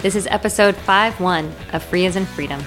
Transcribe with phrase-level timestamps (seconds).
[0.00, 2.60] This is episode 5 1 of Free as in Freedom.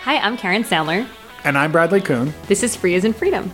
[0.00, 1.06] Hi, I'm Karen Sandler.
[1.44, 2.32] And I'm Bradley Kuhn.
[2.46, 3.52] This is Free as in Freedom.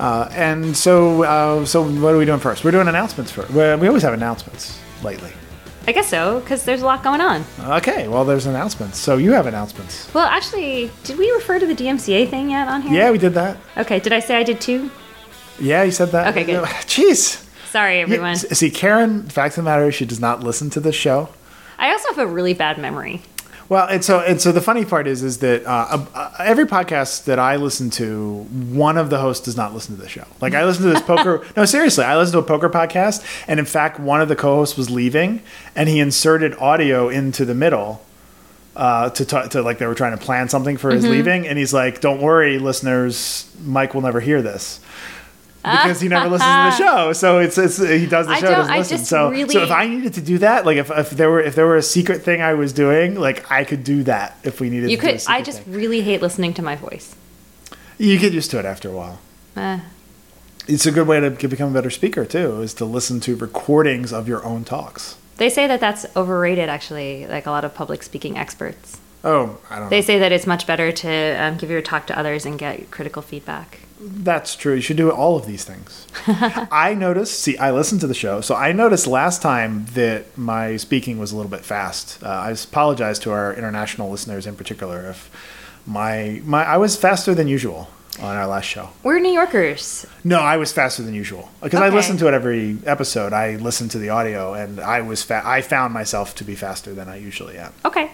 [0.00, 2.64] Uh, and so, uh, so what are we doing first?
[2.64, 3.50] We're doing announcements first.
[3.50, 5.30] We we always have announcements lately.
[5.86, 7.44] I guess so, because there's a lot going on.
[7.60, 8.98] Okay, well, there's announcements.
[8.98, 10.12] So you have announcements.
[10.14, 12.92] Well, actually, did we refer to the DMCA thing yet on here?
[12.94, 13.58] Yeah, we did that.
[13.76, 14.90] Okay, did I say I did too?
[15.58, 16.28] Yeah, you said that.
[16.28, 16.64] Okay, good.
[16.86, 17.46] Jeez.
[17.70, 18.36] Sorry, everyone.
[18.36, 21.28] see, Karen, fact of the matter is she does not listen to the show.
[21.78, 23.22] I also have a really bad memory.
[23.70, 27.26] Well, and so and so the funny part is is that uh, uh, every podcast
[27.26, 30.26] that I listen to, one of the hosts does not listen to the show.
[30.40, 31.46] Like I listen to this poker.
[31.56, 34.76] no, seriously, I listened to a poker podcast, and in fact, one of the co-hosts
[34.76, 35.40] was leaving,
[35.76, 38.04] and he inserted audio into the middle.
[38.74, 41.56] Uh, to talk to like they were trying to plan something for his leaving, and
[41.56, 44.80] he's like, "Don't worry, listeners, Mike will never hear this."
[45.62, 48.50] Because he never listens to the show, so it's, it's he does the I show
[48.50, 48.98] doesn't I listen.
[48.98, 51.54] so really- so if I needed to do that, like if, if there were if
[51.54, 54.70] there were a secret thing I was doing, like I could do that if we
[54.70, 54.90] needed.
[54.90, 55.22] You to could.
[55.28, 55.74] I just thing.
[55.74, 57.14] really hate listening to my voice.
[57.98, 59.18] you get used to it after a while.
[59.56, 59.80] Uh,
[60.68, 64.12] It's a good way to become a better speaker too, is to listen to recordings
[64.12, 65.16] of your own talks.
[65.36, 66.68] they say that that's overrated.
[66.68, 69.90] Actually, like a lot of public speaking experts, Oh, I don't know.
[69.90, 71.10] they say that it's much better to
[71.42, 73.80] um, give your talk to others and get critical feedback.
[74.02, 74.74] That's true.
[74.74, 76.06] You should do all of these things.
[76.26, 77.38] I noticed.
[77.40, 81.32] See, I listened to the show, so I noticed last time that my speaking was
[81.32, 82.22] a little bit fast.
[82.22, 85.30] Uh, I apologize to our international listeners in particular if
[85.86, 87.90] my my I was faster than usual
[88.20, 88.88] on our last show.
[89.02, 90.06] We're New Yorkers.
[90.24, 93.34] No, I was faster than usual because I listened to it every episode.
[93.34, 96.94] I listened to the audio, and I was fa- I found myself to be faster
[96.94, 98.10] than I usually am Okay.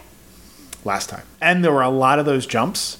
[0.86, 1.24] Last time.
[1.40, 2.96] And there were a lot of those jumps,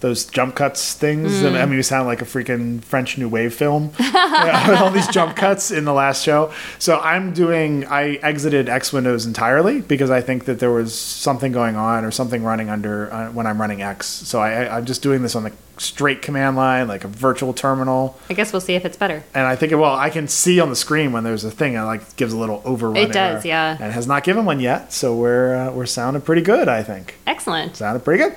[0.00, 1.44] those jump cuts things.
[1.44, 3.92] I mean, we sound like a freaking French New Wave film.
[4.28, 6.52] Yeah, with all these jump cuts in the last show.
[6.78, 7.86] So I'm doing.
[7.86, 12.10] I exited X Windows entirely because I think that there was something going on or
[12.10, 14.06] something running under uh, when I'm running X.
[14.06, 17.52] So I, I, I'm just doing this on the straight command line, like a virtual
[17.52, 18.18] terminal.
[18.30, 19.24] I guess we'll see if it's better.
[19.34, 21.82] And I think, well, I can see on the screen when there's a thing that
[21.82, 22.96] like gives a little overrun.
[22.96, 23.76] It does, yeah.
[23.80, 26.68] And has not given one yet, so we're uh, we're sounding pretty good.
[26.68, 27.76] I think Excellent.
[27.76, 28.36] sounded pretty good.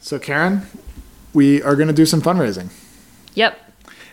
[0.00, 0.62] So Karen,
[1.32, 2.70] we are going to do some fundraising,
[3.34, 3.58] Yep.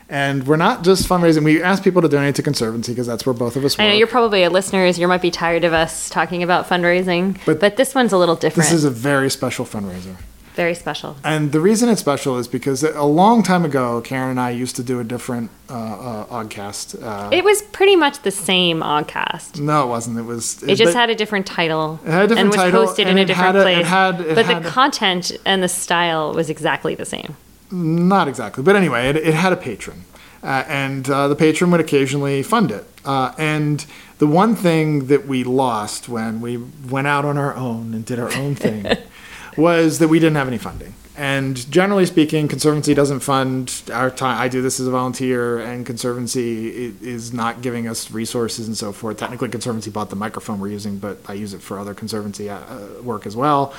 [0.10, 1.44] and we're not just fundraising.
[1.44, 3.84] We ask people to donate to Conservancy because that's where both of us work.
[3.86, 5.00] I know you're probably a listeners.
[5.00, 8.36] You might be tired of us talking about fundraising, But but, this one's a little
[8.36, 8.66] different.
[8.70, 10.16] this is a very special fundraiser.
[10.58, 11.16] Very special.
[11.24, 14.76] And the reason it's special is because a long time ago, Karen and I used
[14.78, 16.86] to do a different uh, uh, Oggcast.
[17.02, 19.60] Uh, It was pretty much the same Oggcast.
[19.60, 20.18] no, it wasn't.
[20.18, 20.64] It was.
[20.64, 22.00] It just but- had a different title.
[22.04, 23.86] It had a different and was title, hosted in a different a- it place.
[23.86, 27.36] had- it but had the a- content and the style was exactly the same.
[27.70, 30.06] Not exactly, but anyway, it, it had a patron,
[30.42, 32.86] uh, and uh, the patron would occasionally fund it.
[33.06, 33.86] Uh, and
[34.18, 36.58] the one thing that we lost when we
[36.90, 38.86] went out on our own and did our own thing
[39.58, 40.94] was that we didn't have any funding.
[41.18, 44.40] And generally speaking, Conservancy doesn't fund our time.
[44.40, 48.92] I do this as a volunteer, and Conservancy is not giving us resources and so
[48.92, 49.18] forth.
[49.18, 52.62] Technically, Conservancy bought the microphone we're using, but I use it for other Conservancy uh,
[53.02, 53.74] work as well.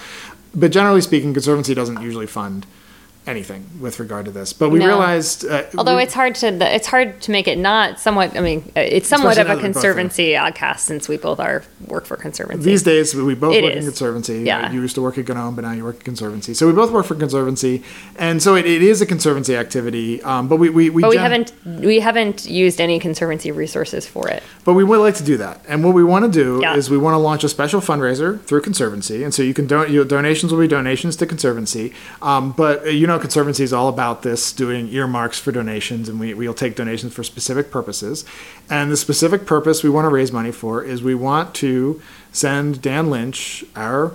[0.53, 2.67] But generally speaking, Conservancy doesn't usually fund
[3.27, 4.53] anything with regard to this.
[4.55, 4.87] But we No.
[4.87, 8.35] realized, uh, Although we- it's hard to it's hard to make it not somewhat.
[8.37, 11.19] I mean, uh, it's somewhat of a now that we both conservancy oggcast since we
[11.19, 12.65] both are work for conservancy.
[12.65, 13.85] These days, we both It work in.
[13.85, 14.39] Conservancy.
[14.45, 14.73] Yeah.
[14.73, 16.55] You used to work at Gnome, but now you work at Conservancy.
[16.55, 17.83] So we both work for Conservancy.
[18.17, 20.23] And so it, it is a Conservancy activity.
[20.23, 24.07] Um, but we, we, we, but we gen- haven't we haven't used any conservancy resources
[24.07, 24.43] for it.
[24.65, 25.61] But we would like to do that.
[25.69, 26.77] And what we want to do Yeah.
[26.77, 29.23] is we want to launch a special fundraiser through Conservancy.
[29.23, 31.93] And so you can don- your donations will be donations to Conservancy.
[32.23, 36.19] Um, but uh, you know, Conservancy is all about this doing earmarks for donations, and
[36.19, 38.25] we, we'll take donations for specific purposes.
[38.71, 42.01] And the specific purpose we want to raise money for is we want to
[42.33, 44.13] send Dan Lynch, our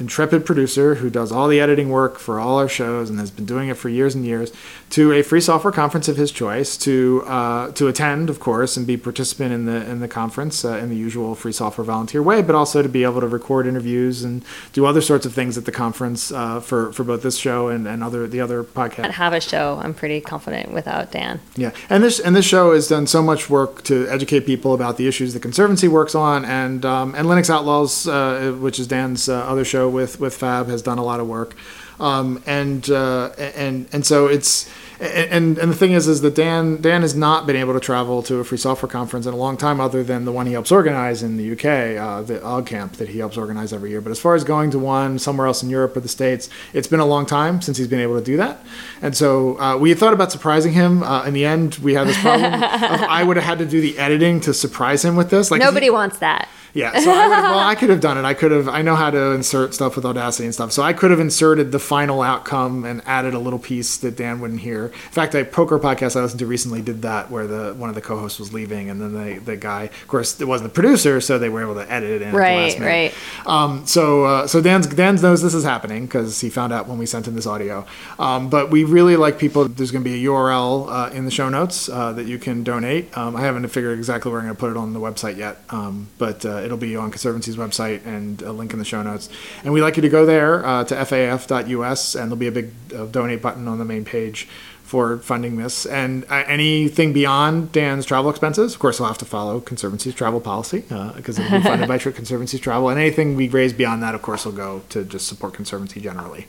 [0.00, 3.44] intrepid producer who does all the editing work for all our shows and has been
[3.44, 4.52] doing it for years and years,
[4.90, 8.86] to a free software conference of his choice to uh, to attend, of course, and
[8.86, 12.42] be participant in the in the conference uh, in the usual free software volunteer way,
[12.42, 15.64] but also to be able to record interviews and do other sorts of things at
[15.64, 19.10] the conference uh, for for both this show and, and other the other podcasts.
[19.10, 19.78] Have a show.
[19.82, 21.40] I'm pretty confident without Dan.
[21.56, 24.96] Yeah, and this and this show has done so much work to educate people about
[24.96, 29.28] the issues the Conservancy works on, and um, and Linux Outlaws, uh, which is Dan's
[29.28, 31.54] uh, other show with with Fab, has done a lot of work,
[31.98, 34.70] um, and uh, and and so it's
[35.00, 38.22] and and the thing is, is that Dan Dan has not been able to travel
[38.24, 40.70] to a free software conference in a long time, other than the one he helps
[40.70, 44.02] organize in the UK, uh, the OggCamp that he helps organize every year.
[44.02, 46.86] But as far as going to one somewhere else in Europe or the States, it's
[46.86, 48.60] been a long time since he's been able to do that.
[49.00, 51.02] And so uh, we thought about surprising him.
[51.02, 52.52] Uh, in the end, we had this problem.
[52.52, 55.50] of I would have had to do the editing to surprise him with this.
[55.50, 56.46] Like Nobody wants that.
[56.72, 58.24] Yeah, so I would, well, I could have done it.
[58.24, 58.68] I could have.
[58.68, 60.72] I know how to insert stuff with Audacity and stuff.
[60.72, 64.40] So I could have inserted the final outcome and added a little piece that Dan
[64.40, 64.86] wouldn't hear.
[64.86, 67.94] In fact, a poker podcast I listened to recently did that, where the one of
[67.94, 71.20] the co-hosts was leaving, and then the the guy, of course, it wasn't the producer,
[71.20, 72.34] so they were able to edit it in.
[72.34, 73.14] Right, right.
[73.46, 76.98] Um, so uh, so Dan's Dan knows this is happening because he found out when
[76.98, 77.86] we sent him this audio.
[78.18, 79.66] Um, but we really like people.
[79.68, 82.62] There's going to be a URL uh, in the show notes uh, that you can
[82.62, 83.16] donate.
[83.16, 85.58] Um, I haven't figured exactly where I'm going to put it on the website yet,
[85.70, 89.28] um, but uh, it'll be on Conservancy's website and a link in the show notes.
[89.64, 92.70] And we'd like you to go there uh, to faif.us, and there'll be a big
[92.94, 94.48] uh, donate button on the main page
[94.82, 95.86] for funding this.
[95.86, 100.40] And uh, anything beyond Dan's travel expenses, of course, he'll have to follow Conservancy's travel
[100.40, 100.80] policy
[101.16, 102.88] because it'll be funded by Conservancy's travel.
[102.88, 106.48] And anything we raise beyond that, of course, will go to just support Conservancy generally.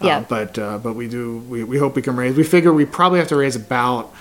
[0.00, 0.24] Uh, Yeah.
[0.26, 2.34] but uh, but we do we, we hope we can raise.
[2.34, 4.12] We figure we probably have to raise about.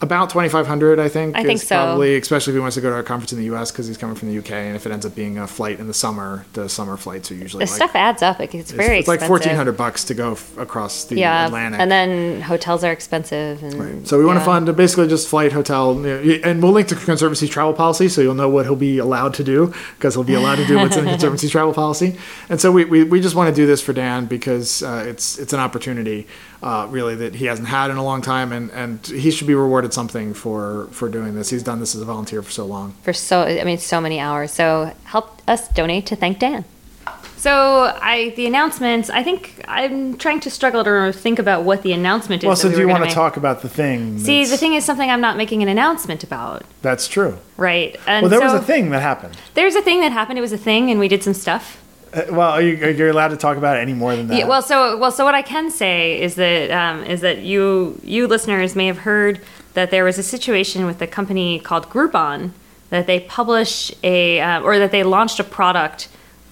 [0.00, 1.36] About twenty five hundred, I think.
[1.36, 1.74] I think is so.
[1.76, 3.72] Probably, especially if he wants to go to our conference in the U.S.
[3.72, 5.88] because he's coming from the UK, and if it ends up being a flight in
[5.88, 8.38] the summer, the summer flights are usually The like stuff adds up.
[8.40, 11.46] It gets it's, very it's like fourteen hundred bucks to go f- across the Yeah,
[11.46, 11.80] Atlantic.
[11.80, 13.60] and then hotels are expensive.
[13.64, 14.44] And So we want to yeah.
[14.46, 18.48] fund basically just flight, hotel, and we'll link to Conservancy's travel policy, so you'll know
[18.48, 21.10] what he'll be allowed to do because he'll be allowed to do what's in the
[21.18, 22.16] Conservancy's travel policy.
[22.48, 25.38] And so we, we, we just want to do this for Dan because uh, it's
[25.40, 26.28] it's an opportunity,
[26.62, 29.54] uh, really that he hasn't had in a long time, and, and he should be
[29.54, 31.50] rewarded something for for doing this.
[31.50, 32.94] He's done this as a volunteer for so long.
[33.02, 34.50] for so I mean so many hours.
[34.52, 36.64] So help us donate to thank Dan.
[37.36, 39.08] So I the announcements.
[39.10, 42.46] I think I'm trying to struggle to think about what the announcement is.
[42.46, 43.14] Well, that so we do you want gonna make.
[43.14, 44.18] talk about the thing?
[44.18, 47.38] See, the thing is something I'm not making an announcement about, That's true.
[47.56, 47.96] right?
[48.08, 49.36] And Well, there so was a thing that happened.
[49.54, 50.36] There's a thing that happened.
[50.38, 51.80] It was a thing, and we did some stuff.
[52.12, 54.38] Uh, well, are you, are you allowed to talk about it any more than that?
[54.38, 58.00] Yeah, well, so well, so what I can say is that um, is that you
[58.02, 59.40] you listeners may have heard
[59.74, 62.52] that there was a situation with a company called Groupon
[62.90, 66.08] that they published a uh, or that they launched a product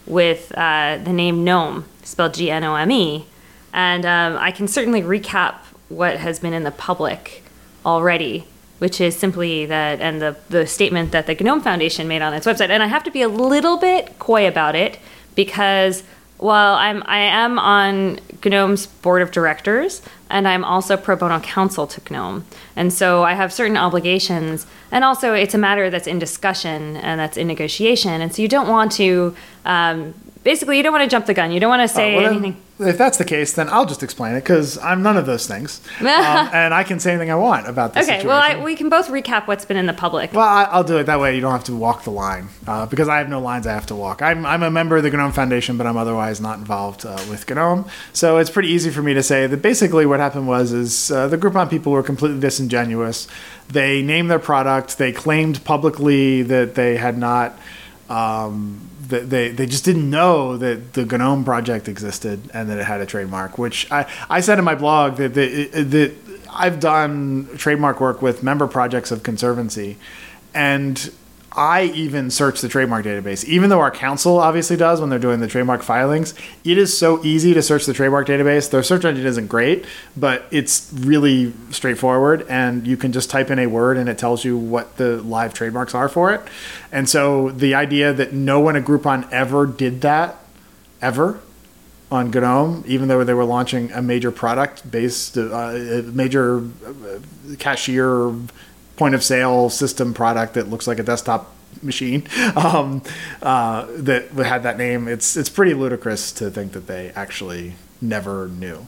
[0.07, 3.27] with uh, the name Gnome spelled G N O M E,
[3.73, 5.55] and um, I can certainly recap
[5.89, 7.43] what has been in the public
[7.85, 8.47] already.
[8.79, 12.47] Which is simply that, and the, the statement that the GNOME Foundation made on its
[12.47, 12.69] website.
[12.69, 14.99] And I have to be a little bit coy about it
[15.37, 16.03] because
[16.39, 21.87] while I'm I am on GNOME's board of directors and I'm also pro bono counsel
[21.87, 22.45] to GNOME.
[22.75, 27.21] And so I have certain obligations and also it's a matter that's in discussion and
[27.21, 28.21] that's in negotiation.
[28.21, 29.35] And so you don't want to
[29.65, 30.15] um,
[30.47, 31.51] basically you don't want to jump the gun.
[31.53, 32.63] You don't want to say Uh, Well, then, anything.
[32.93, 35.81] if that's the case, then I'll just explain it because I'm none of those things,
[36.01, 38.29] um, and I can say anything I want about this Okay, situation.
[38.29, 40.33] well I, we can both recap what's been in the public.
[40.33, 41.35] Well, I, I'll do it that way.
[41.35, 43.87] You don't have to walk the line uh, because I have no lines I have
[43.87, 44.23] to walk.
[44.23, 47.43] I'm, I'm a member of the GNOME Foundation, but I'm otherwise not involved uh, with
[47.51, 47.85] GNOME.
[48.13, 51.27] So it's pretty easy for me to say that basically what happened was is uh,
[51.29, 53.27] the Groupon people were completely disingenuous.
[53.69, 54.97] They named their product.
[54.99, 57.59] They claimed publicly that they had not.
[58.09, 63.01] Um, they, they just didn't know that the GNOME project existed and that it had
[63.01, 66.15] a trademark, which I, I said in my blog that, that, that
[66.53, 69.97] I've done trademark work with member projects of Conservancy,
[70.55, 71.13] and
[71.57, 73.45] I even search the trademark database.
[73.45, 76.35] Even though our counsel obviously does when they're doing the trademark filings,
[76.65, 78.71] it is so easy to search the trademark database.
[78.71, 79.87] Their search engine isn't great,
[80.17, 84.45] but it's really straightforward, and you can just type in a word and it tells
[84.45, 86.43] you what the live trademarks are for it.
[86.93, 90.37] And so the idea that no one at Groupon ever did that,
[91.01, 91.41] ever,
[92.11, 97.19] on GNOME, even though they were launching a major product based, uh, a major uh,
[97.59, 98.33] cashier
[98.97, 102.27] point of sale system product that looks like a desktop machine
[102.57, 103.03] um,
[103.43, 105.09] uh, that had that name.
[105.09, 108.87] It's it's pretty ludicrous to think that they actually never knew,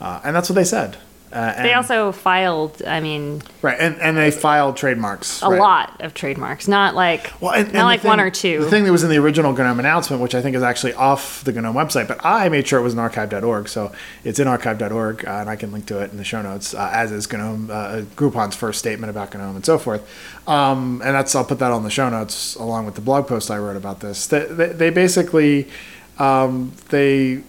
[0.00, 0.96] uh, and that's what they said.
[1.32, 5.42] Uh, they also filed, I mean, right, and, and they filed trademarks.
[5.42, 5.60] a right.
[5.60, 8.60] lot of trademarks, not like Well, and, not and the like one or two.
[8.60, 11.44] The thing that was in the original GNOME announcement, which I think is actually off
[11.44, 13.92] the GNOME website, but I made sure it was in archive.org, so
[14.24, 16.90] it's in archive.org, uh, and I can link to it in the show notes, uh,
[16.92, 20.08] as is GNOME, uh, Groupon's first statement about GNOME and so forth.
[20.48, 23.50] Um, and that's I'll put that on the show notes along with the blog post
[23.50, 24.26] I wrote about this.
[24.26, 25.68] They, they, they basically
[26.18, 27.42] um, they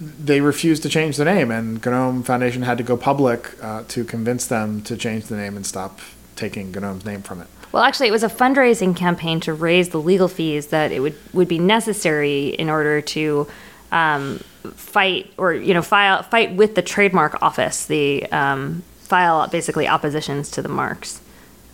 [0.00, 4.04] they refused to change the name, and GNOME Foundation had to go public uh, to
[4.04, 6.00] convince them to change the name and stop
[6.36, 7.46] taking GNOME's name from it.
[7.72, 11.16] Well, actually, it was a fundraising campaign to raise the legal fees that it would,
[11.32, 13.48] would be necessary in order to
[13.90, 14.38] um,
[14.74, 20.50] fight or you know file fight with the trademark office, the um, file basically oppositions
[20.52, 21.20] to the marks,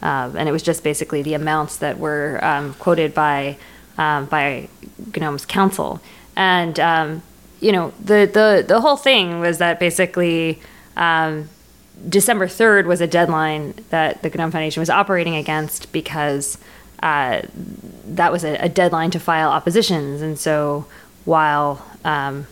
[0.03, 3.57] uh, and it was just basically the amounts that were um, quoted by
[3.99, 4.69] um, by
[5.17, 6.01] GNOME's counsel,
[6.37, 7.23] and um,
[7.61, 10.61] you know the the the whole thing was that basically.
[10.97, 11.49] Um,
[12.09, 16.57] December 3rd was a deadline that the GNOME Foundation was operating against because
[17.03, 17.43] uh,
[18.07, 20.23] that was a, a, deadline to file oppositions.
[20.23, 20.87] And so
[21.25, 22.47] while um,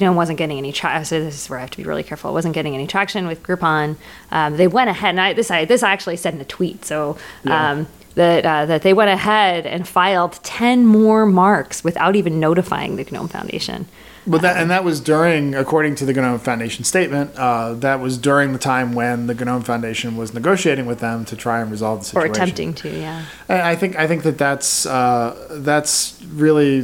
[0.00, 2.30] GNOME wasn't getting any traction, so this is where I have to be really careful.
[2.30, 3.96] It wasn't getting any traction with Groupon.
[4.30, 6.84] Um, they went ahead, and I, this I this I actually said in a tweet.
[6.84, 7.84] So yeah.
[8.14, 13.04] That uh, that they went ahead and filed ten more marks without even notifying the
[13.04, 13.86] GNOME Foundation.
[14.26, 18.16] But that and that was during, according to the GNOME Foundation statement, uh, that was
[18.16, 22.00] during the time when the GNOME Foundation was negotiating with them to try and resolve
[22.00, 22.88] the situation, or attempting to.
[22.88, 26.78] Yeah, and I think I think that that's uh, that's really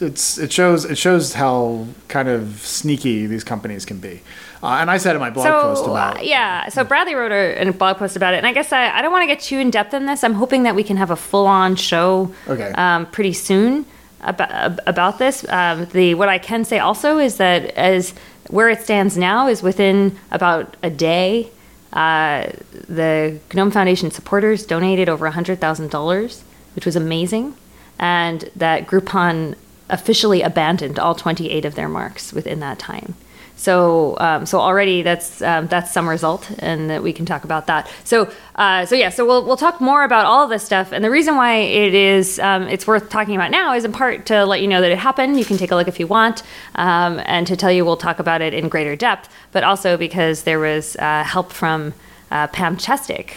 [0.00, 4.20] it's it shows it shows how kind of sneaky these companies can be.
[4.62, 6.68] Uh, and I said in my blog so, post about uh, yeah.
[6.68, 9.10] So Bradley wrote a, a, blog post about it, and I guess I, I don't
[9.10, 10.22] want to get too in depth in this.
[10.22, 12.70] I'm hoping that we can have a full on show okay.
[12.72, 13.86] um, pretty soon
[14.22, 15.44] about, about this.
[15.48, 18.14] Um, the what I can say also is that as
[18.48, 21.50] where it stands now is within about a day.
[21.92, 22.50] Uh,
[22.88, 26.42] the GNOME Foundation supporters donated over $100,000,
[26.74, 27.54] which was amazing,
[27.98, 29.56] and that Groupon
[29.90, 33.14] officially abandoned all 28 of their marks within that time.
[33.62, 37.68] So um, so already that's um, that's some result, and that we can talk about
[37.68, 37.88] that.
[38.02, 41.04] So uh, so yeah, so we'll we'll talk more about all of this stuff, and
[41.04, 44.44] the reason why it is um, it's worth talking about now is in part to
[44.44, 45.38] let you know that it happened.
[45.38, 46.42] You can take a look if you want,
[46.74, 50.42] um, and to tell you we'll talk about it in greater depth, but also because
[50.42, 51.94] there was uh, help from
[52.32, 53.30] uh, Pam Chestek,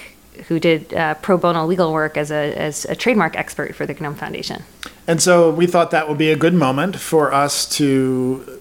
[0.48, 3.94] who did uh, pro bono legal work as a, as a trademark expert for the
[3.94, 4.64] GNOME Foundation.
[5.06, 8.55] And so we thought that would be a good moment for us to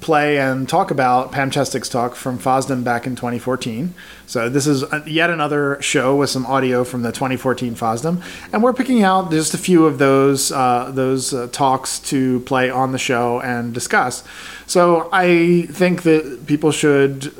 [0.00, 3.94] play and talk about Pam Chestek's talk from FOSDEM back in 2014.
[4.26, 8.22] So this is yet another show with some audio from the 2014 FOSDEM,
[8.52, 12.70] and we're picking out just a few of those uh, those uh, talks to play
[12.70, 14.24] on the show and discuss.
[14.66, 17.32] So I think that people should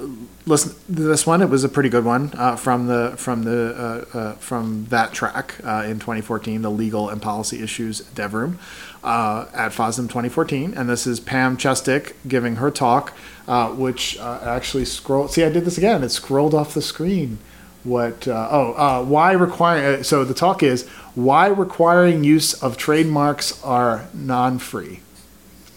[0.47, 1.43] listen to this one.
[1.43, 5.13] It was a pretty good one uh, from the from the uh, uh, from that
[5.13, 8.59] track uh, in 2014, the legal and policy issues dev room
[9.05, 13.12] uh, at FOSDEM 2014, and this is Pam Chestek giving her talk,
[13.47, 15.29] uh, which actually scroll.
[15.29, 16.03] See, I did this again.
[16.03, 17.38] It scrolled off the screen.
[17.85, 18.26] What?
[18.26, 20.03] oh, why require?
[20.03, 25.00] So the talk is why requiring use of trademarks are non-free.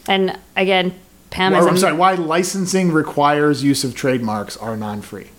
[0.08, 1.00] And again,
[1.30, 5.30] Pam well, I'm sorry, why licensing requires use of trademarks are non free.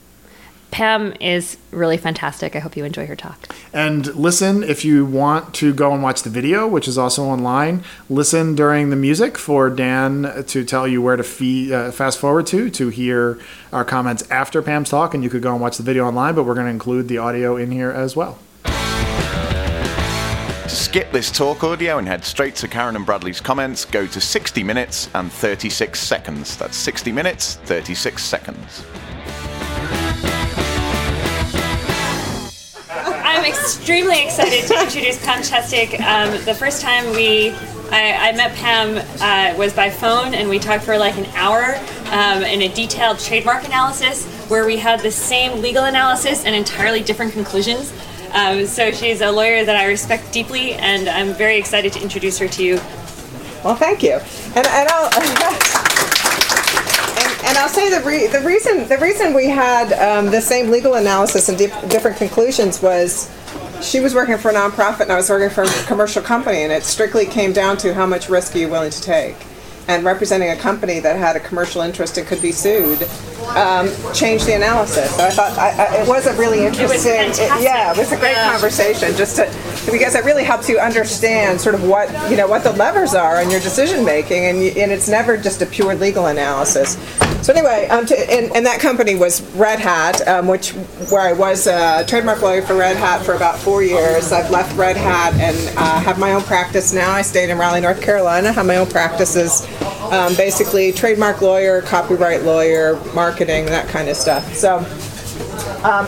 [0.70, 2.54] Pam is really fantastic.
[2.54, 3.54] I hope you enjoy her talk.
[3.72, 7.82] And listen if you want to go and watch the video, which is also online.
[8.08, 12.46] Listen during the music for Dan to tell you where to fee, uh, fast forward
[12.48, 13.38] to to hear
[13.72, 15.14] our comments after Pam's talk.
[15.14, 17.18] And you could go and watch the video online, but we're going to include the
[17.18, 18.70] audio in here as well To
[20.68, 24.62] skip this talk audio and head straight to Karen and Bradley's comments, go to 60
[24.62, 26.56] minutes and 36 seconds.
[26.56, 28.84] That's 60 minutes, 36 seconds.
[33.76, 35.38] Extremely excited to introduce Pam.
[35.38, 37.50] Um, the first time we
[37.92, 41.76] I, I met Pam uh, was by phone, and we talked for like an hour
[42.06, 47.02] um, in a detailed trademark analysis where we had the same legal analysis and entirely
[47.02, 47.92] different conclusions.
[48.32, 52.38] Um, so she's a lawyer that I respect deeply, and I'm very excited to introduce
[52.38, 52.76] her to you.
[53.64, 54.20] Well, thank you.
[54.54, 55.10] And, and I'll.
[57.46, 60.94] and I'll say the, re- the reason the reason we had um, the same legal
[60.94, 63.30] analysis and di- different conclusions was
[63.82, 66.72] she was working for a nonprofit and I was working for a commercial company, and
[66.72, 69.37] it strictly came down to how much risk are you willing to take.
[69.88, 73.02] And representing a company that had a commercial interest and could be sued
[73.56, 75.14] um, change the analysis.
[75.16, 77.12] So I thought I, I, it was a really interesting.
[77.12, 78.50] It it, yeah, it was a great yeah.
[78.52, 79.14] conversation.
[79.16, 79.46] Just to
[79.90, 83.40] because it really helps you understand sort of what you know what the levers are
[83.42, 86.96] in your decision making, and you, and it's never just a pure legal analysis.
[87.42, 90.73] So anyway, um, to, and, and, that company was Red Hat, um, which
[91.11, 94.30] where I was a trademark lawyer for Red Hat for about four years.
[94.30, 97.11] I've left Red Hat and uh, have my own practice now.
[97.11, 98.52] I stayed in Raleigh, North Carolina.
[98.52, 99.66] Have my own practices,
[100.12, 104.54] um, basically trademark lawyer, copyright lawyer, marketing, that kind of stuff.
[104.54, 104.78] So.
[105.82, 106.06] Um,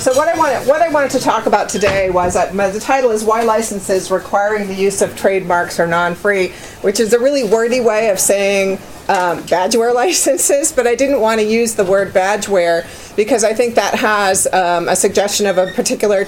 [0.00, 3.10] so what I wanted, what I wanted to talk about today was that the title
[3.10, 6.48] is "Why Licenses Requiring the Use of Trademarks Are Non-Free,"
[6.80, 8.78] which is a really wordy way of saying
[9.10, 12.86] um, badgeware licenses, but I didn't want to use the word badgeware
[13.16, 16.26] because I think that has um, a suggestion of a particular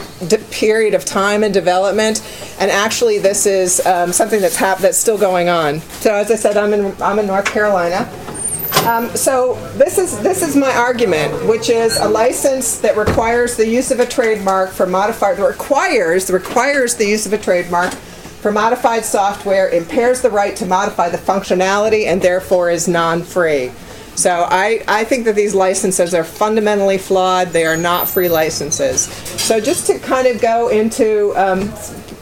[0.50, 2.20] period of time and development.
[2.58, 5.80] And actually, this is um, something that's hap- that's still going on.
[6.02, 8.10] So, as I said, I'm in I'm in North Carolina,
[8.86, 13.68] Um, so this is this is my argument, which is a license that requires the
[13.68, 17.94] use of a trademark for modified requires requires the use of a trademark
[18.42, 23.70] for modified software impairs the right to modify the functionality and therefore is non-free.
[24.16, 27.48] So I, I think that these licenses are fundamentally flawed.
[27.48, 29.02] They are not free licenses.
[29.40, 31.72] So just to kind of go into um,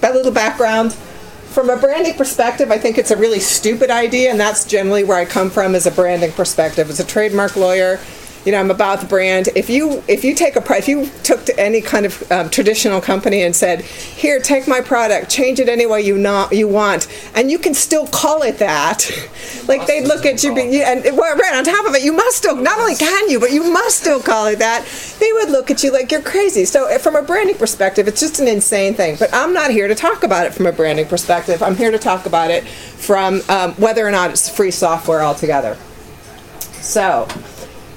[0.03, 4.39] a little background, from a branding perspective, I think it's a really stupid idea, and
[4.39, 6.91] that's generally where I come from as a branding perspective.
[6.91, 7.99] As a trademark lawyer,
[8.45, 9.49] you know, I'm about the brand.
[9.55, 13.01] If you if you take a if you took to any kind of um, traditional
[13.01, 17.07] company and said, "Here, take my product, change it any way you not you want,"
[17.35, 19.11] and you can still call it that,
[19.69, 22.39] like they'd look at you, be, and well, right on top of it, you must
[22.39, 24.87] still not only can you, but you must still call it that.
[25.21, 26.65] They would look at you like you're crazy.
[26.65, 29.17] So, eh, from a branding perspective, it's just an insane thing.
[29.19, 31.63] But I'm not here to talk about it from a branding perspective.
[31.63, 35.77] I'm here to talk about it from um, whether or not it's free software altogether.
[36.81, 37.29] So.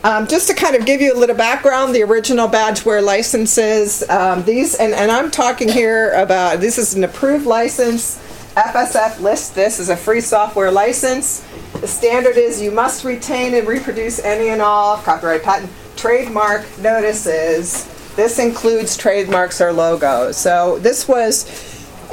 [0.05, 4.43] Um, just to kind of give you a little background, the original badgeware licenses, um,
[4.43, 8.17] these, and, and I'm talking here about this is an approved license.
[8.55, 11.47] FSF lists this as a free software license.
[11.79, 17.85] The standard is you must retain and reproduce any and all copyright, patent, trademark notices.
[18.17, 20.35] This includes trademarks or logos.
[20.35, 21.45] So this was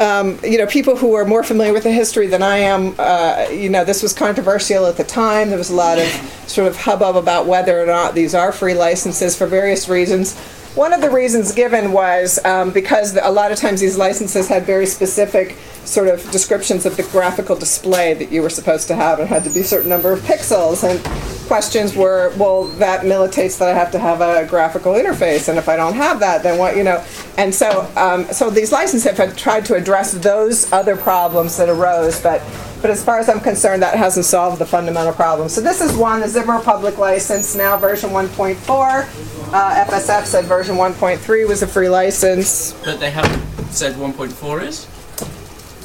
[0.01, 3.47] um, you know, people who are more familiar with the history than I am, uh,
[3.53, 5.51] you know, this was controversial at the time.
[5.51, 6.09] There was a lot of
[6.47, 10.41] sort of hubbub about whether or not these are free licenses for various reasons.
[10.75, 14.65] One of the reasons given was um, because a lot of times these licenses had
[14.65, 19.19] very specific sort of descriptions of the graphical display that you were supposed to have
[19.19, 20.89] and had to be a certain number of pixels.
[20.89, 21.03] And
[21.49, 25.69] questions were, well, that militates that I have to have a graphical interface, and if
[25.69, 27.05] I don't have that, then what, you know?
[27.37, 32.21] And so, um, so these licenses have tried to address those other problems that arose,
[32.23, 32.41] but
[32.81, 35.51] but as far as I'm concerned, that hasn't solved the fundamental problem.
[35.51, 39.40] So this is one, the Zimbra public license, now version 1.4.
[39.53, 42.73] Uh, FSF said version 1.3 was a free license.
[42.85, 44.87] But they haven't said 1.4 is?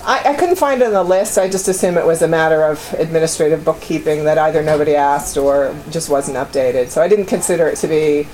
[0.03, 1.39] I, I couldn't find it on the list.
[1.39, 5.75] I just assume it was a matter of administrative bookkeeping that either nobody asked or
[5.89, 6.89] just wasn't updated.
[6.89, 8.27] So I didn't consider it to be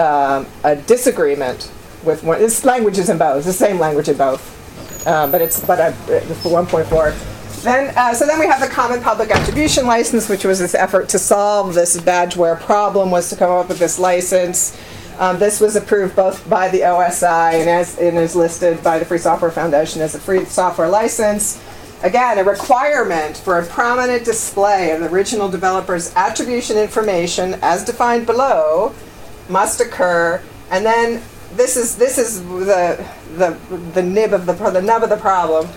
[0.00, 1.70] um, a disagreement
[2.02, 2.38] with one.
[2.38, 3.36] This language is in both.
[3.36, 7.39] It's the same language in both, um, but it's but I, for 1.4.
[7.62, 11.10] Then, uh, so then we have the Common Public Attribution License, which was this effort
[11.10, 14.80] to solve this badgeware problem, was to come up with this license.
[15.18, 19.04] Um, this was approved both by the OSI and, as, and is listed by the
[19.04, 21.62] Free Software Foundation as a free software license.
[22.02, 28.24] Again, a requirement for a prominent display of the original developer's attribution information as defined
[28.24, 28.94] below
[29.50, 30.42] must occur.
[30.70, 31.20] And then
[31.52, 33.50] this is this is the the
[33.92, 35.68] the nib of the the nub of the problem.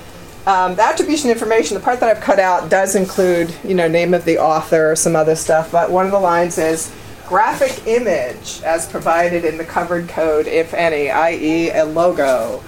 [0.45, 4.13] Um, the attribution information, the part that I've cut out, does include you know name
[4.13, 5.71] of the author, some other stuff.
[5.71, 6.93] But one of the lines is
[7.27, 12.61] graphic image as provided in the covered code, if any, i.e., a logo.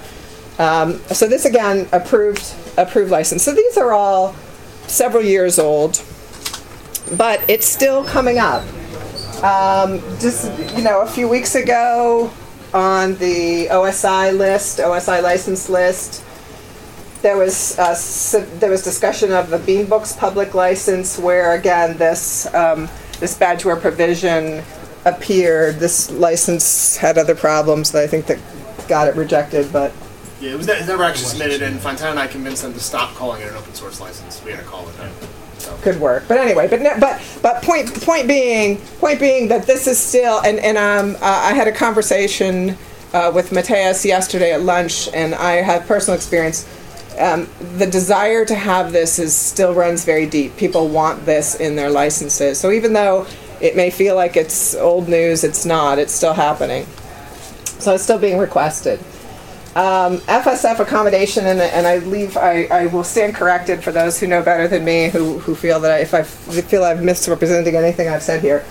[0.58, 3.44] Um, so this again approved approved license.
[3.44, 4.34] So these are all
[4.88, 6.02] several years old,
[7.18, 8.64] but it's still coming up.
[9.44, 12.32] Um, just you know, a few weeks ago
[12.74, 16.25] on the OSI list, OSI license list,
[17.22, 17.96] there was uh,
[18.60, 24.64] there was discussion of the Beanbooks public license, where again this um, this badgeware provision
[25.06, 25.76] appeared.
[25.76, 28.40] This license had other problems that I think that
[28.88, 29.94] got it rejected, but
[30.42, 32.80] Yeah, it was ne- it never actually submitted, and Fontana and I convinced them to
[32.80, 34.44] stop calling it an open source license.
[34.44, 35.12] We had to call it that.
[35.58, 35.76] So.
[35.78, 36.26] could work.
[36.28, 40.60] But anyway, but but but point point being point being that this is still and
[40.60, 42.78] and um uh, I had a conversation
[43.14, 46.68] uh, with Mateus yesterday at lunch, and I had personal experience.
[47.18, 47.48] Um,
[47.78, 50.58] the desire to have this is still runs very deep.
[50.58, 52.60] People want this in their licenses.
[52.60, 53.26] So even though
[53.62, 55.98] it may feel like it's old news, it's not.
[55.98, 56.86] It's still happening.
[57.80, 59.00] So it's still being requested.
[59.76, 64.26] Um, FSF accommodation, and, and I leave, I, I will stand corrected for those who
[64.26, 68.08] know better than me, who, who feel that I, if I feel I've misrepresenting anything
[68.08, 68.64] I've said here.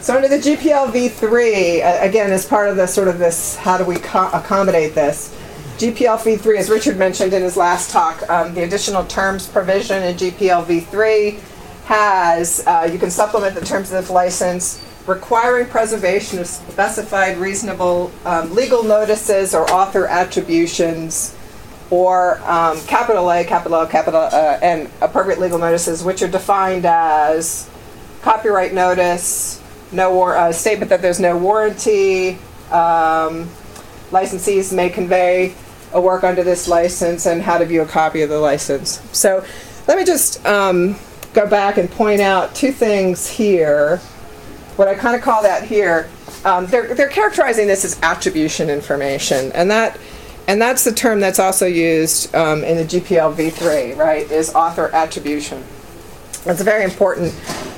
[0.00, 3.78] So under the GPL v3, uh, again, as part of the sort of this, how
[3.78, 5.36] do we co- accommodate this?
[5.80, 10.14] GPL v3, as Richard mentioned in his last talk, um, the additional terms provision in
[10.14, 11.38] GPL v3
[11.86, 18.12] has, uh, you can supplement the terms of the license requiring preservation of specified reasonable
[18.26, 21.34] um, legal notices or author attributions
[21.88, 26.84] or um, capital A, capital L, capital uh, and appropriate legal notices, which are defined
[26.84, 27.70] as
[28.20, 29.62] copyright notice,
[29.92, 32.32] no war, uh, statement that there's no warranty,
[32.70, 33.48] um,
[34.10, 35.54] licensees may convey
[35.92, 39.00] a work under this license, and how to view a copy of the license.
[39.16, 39.44] So,
[39.88, 40.96] let me just um,
[41.34, 43.98] go back and point out two things here.
[44.76, 46.08] What I kind of call that here,
[46.44, 49.98] um, they're, they're characterizing this as attribution information, and that
[50.50, 54.28] and that's the term that's also used um, in the GPL v3, right?
[54.30, 55.62] Is author attribution.
[56.44, 57.32] That's a very important,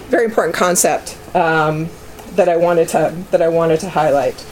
[0.09, 1.91] very important concept um,
[2.31, 4.47] that I wanted to that I wanted to highlight.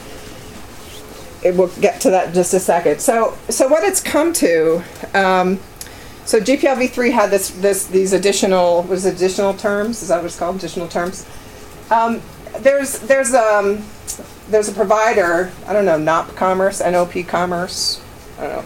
[1.42, 3.00] It, we'll get to that in just a second.
[3.00, 4.83] So, so what it's come to.
[5.14, 5.59] Um,
[6.24, 10.03] so GPL v3 had this, this, these additional, was it additional terms?
[10.03, 10.57] Is that what it's called?
[10.57, 11.26] Additional terms.
[11.90, 12.20] Um,
[12.59, 13.85] there's, there's, um,
[14.48, 15.50] there's a provider.
[15.66, 18.03] I don't know, NOP Commerce, NOP Commerce.
[18.38, 18.62] I don't know.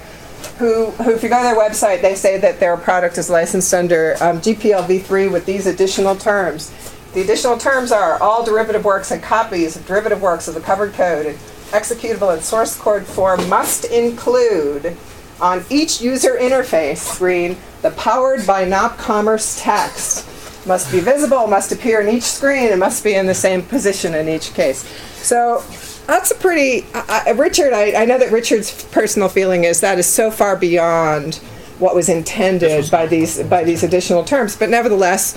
[0.59, 3.73] Who, who, if you go to their website, they say that their product is licensed
[3.73, 6.73] under um, GPL v3 with these additional terms.
[7.15, 10.93] The additional terms are all derivative works and copies of derivative works of the covered
[10.95, 11.39] code and
[11.75, 14.97] executable in source code form must include
[15.41, 20.27] on each user interface screen the powered by NOP Commerce text
[20.67, 24.15] must be visible, must appear in each screen, and must be in the same position
[24.15, 24.87] in each case.
[25.17, 25.63] So
[26.07, 29.99] that's a pretty, I, I, Richard, I, I know that Richard's personal feeling is that
[29.99, 31.37] is so far beyond
[31.79, 35.33] what was intended by these by these additional terms, but nevertheless,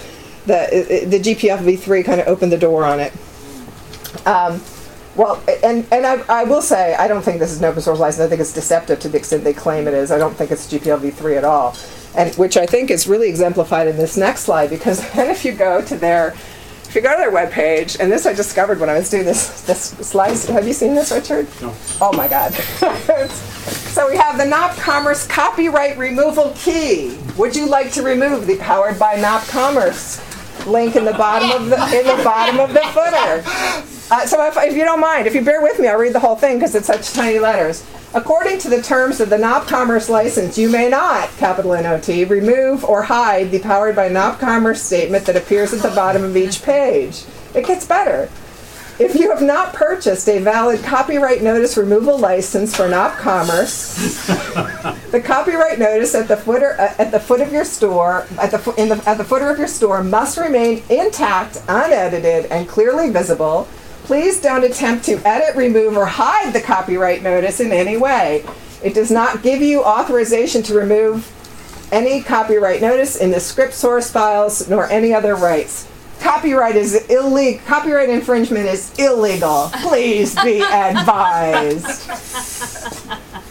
[0.45, 3.11] the the GPL v3 kind of opened the door on it.
[4.25, 4.61] Um,
[5.17, 7.99] well, and, and I, I will say, I don't think this is an open source
[7.99, 8.23] license.
[8.23, 10.11] I think it's deceptive to the extent they claim it is.
[10.11, 11.75] I don't think it's GPL v3 at all.
[12.15, 15.53] And which I think is really exemplified in this next slide because then if you
[15.53, 16.35] go to their
[16.87, 19.61] if you go to their webpage, and this I discovered when I was doing this
[19.63, 20.37] this slide.
[20.49, 21.47] Have you seen this, Richard?
[21.61, 21.73] No.
[21.99, 22.53] Oh my God.
[23.33, 27.17] so we have the NOP Commerce copyright removal key.
[27.37, 30.23] Would you like to remove the powered by NOP Commerce
[30.65, 33.93] link in the bottom of the in the bottom of the footer?
[34.09, 36.19] Uh, so if, if you don't mind, if you bear with me, I'll read the
[36.19, 37.85] whole thing because it's such tiny letters.
[38.13, 42.85] According to the terms of the NOP Commerce license, you may not, capital NOT, remove
[42.85, 46.63] or hide the powered by NOP Commerce statement that appears at the bottom of each
[46.63, 47.25] page.
[47.53, 48.29] It gets better.
[48.99, 54.25] If you have not purchased a valid copyright notice removal license for NOP Commerce,
[55.11, 58.57] the copyright notice at the footer uh, at the foot of your store at the,
[58.57, 63.11] fo- in the at the footer of your store must remain intact, unedited, and clearly
[63.11, 63.67] visible.
[64.07, 68.41] Please don't attempt to edit, remove, or hide the copyright notice in any way.
[68.81, 71.29] It does not give you authorization to remove
[71.91, 75.89] any copyright notice in the script source files nor any other rights.
[76.21, 77.61] Copyright is illegal.
[77.65, 79.69] Copyright infringement is illegal.
[79.81, 82.09] Please be advised.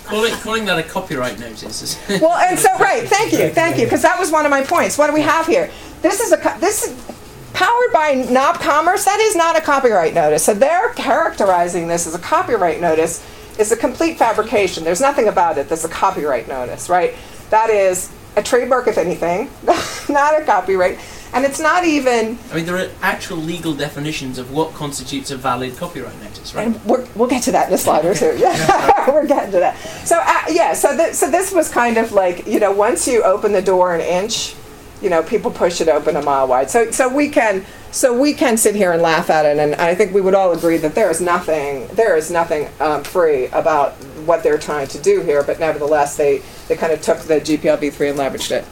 [0.06, 2.20] Calling, calling that a copyright notice is.
[2.22, 4.96] Well, and so right, thank you, thank you, because that was one of my points.
[4.96, 5.70] What do we have here?
[6.00, 7.16] This is a this is
[7.56, 9.06] powered by NOP Commerce.
[9.06, 10.44] That is not a copyright notice.
[10.44, 13.26] So they're characterizing this as a copyright notice.
[13.58, 14.84] It's a complete fabrication.
[14.84, 17.14] There's nothing about it that's a copyright notice, right?
[17.48, 19.48] That is a trademark, if anything,
[20.12, 20.98] not a copyright,
[21.32, 22.38] and it's not even.
[22.52, 26.66] I mean, there are actual legal definitions of what constitutes a valid copyright notice, right?
[26.66, 28.36] And we're, we'll get to that in a slide or two.
[28.36, 29.78] Yeah, we're getting to that.
[30.04, 33.22] So uh, yeah, so th- so this was kind of like you know once you
[33.22, 34.54] open the door an inch,
[35.02, 36.70] you know people push it open a mile wide.
[36.70, 39.94] So so we can so we can sit here and laugh at it, and I
[39.94, 43.92] think we would all agree that there is nothing there is nothing um, free about
[44.24, 45.42] what they're trying to do here.
[45.42, 48.64] But nevertheless, they they kind of took the GPL v3 and leveraged it.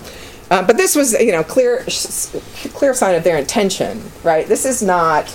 [0.50, 1.84] Uh, but this was, you know, clear,
[2.74, 4.46] clear sign of their intention, right?
[4.46, 5.34] This is not.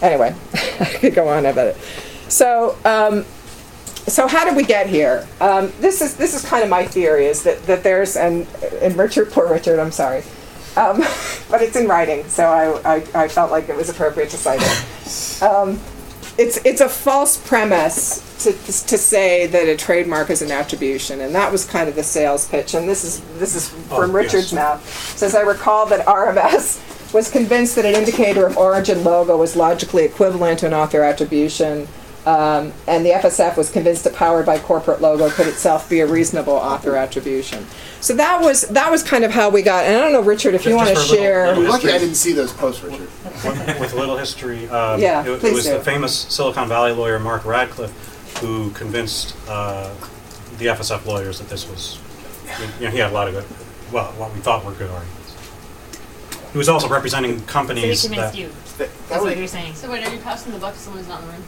[0.00, 1.76] Anyway, I could go on about it.
[2.28, 3.26] So, um,
[4.06, 5.26] so how did we get here?
[5.40, 8.46] Um, this is this is kind of my theory is that, that there's and
[8.82, 10.22] and Richard, poor Richard, I'm sorry,
[10.76, 10.98] um,
[11.50, 14.60] but it's in writing, so I, I, I felt like it was appropriate to cite
[14.62, 15.42] it.
[15.42, 15.78] Um,
[16.38, 21.34] it's it's a false premise to to say that a trademark is an attribution, and
[21.34, 22.74] that was kind of the sales pitch.
[22.74, 24.54] And this is this is from Oh, Richard's yes.
[24.54, 25.16] mouth.
[25.18, 30.04] Says I recall that RMS was convinced that an indicator of origin logo was logically
[30.04, 31.86] equivalent to an author attribution.
[32.26, 36.06] Um, and the FSF was convinced that powered by corporate logo could itself be a
[36.06, 37.66] reasonable author attribution.
[38.02, 39.84] So that was that was kind of how we got.
[39.86, 41.46] And I don't know, Richard, if you want to just for a little- share.
[41.48, 43.08] little Lucky I didn't see those posts, Richard.
[43.44, 44.68] with, with a little history.
[44.68, 45.72] Um, Yeah, it, please it was do.
[45.78, 49.88] the famous Silicon Valley lawyer Mark Radcliffe who convinced uh,
[50.58, 51.98] the FSF lawyers that this was.
[52.78, 53.44] You know, he had a lot of good,
[53.92, 55.36] well, what we thought were good arguments.
[56.52, 58.38] He was also representing So he companies convinced that.
[58.38, 58.48] you.
[58.48, 59.74] That, That's that what you're saying.
[59.74, 61.42] So wait, are you passing the buck to someone who's not in the room?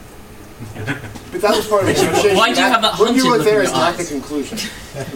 [1.31, 2.37] But that was part of the negotiation.
[2.37, 3.93] why do you have that What you hunted wrote look there in is your not
[3.95, 4.09] the eyes?
[4.09, 4.57] conclusion.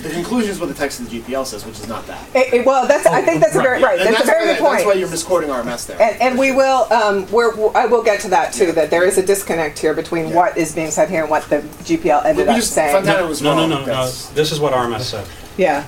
[0.01, 2.23] the conclusion is what the text of the GPL says, which is not that.
[2.36, 3.99] It- it- well, that's I think that's a very right.
[3.99, 4.73] And That's a very why, good point.
[4.77, 6.01] That's why you're misquoting RMS there.
[6.01, 9.17] And, and we will, um, we're, I will get to that too, that there is
[9.17, 12.47] a disconnect here between what is being said here and what the GPL we ended
[12.47, 12.93] we up just saying.
[12.95, 13.69] Fontana was No, no, wrong.
[13.69, 13.86] no, no.
[13.86, 15.27] That's- This is what RMS said.
[15.57, 15.86] Yeah.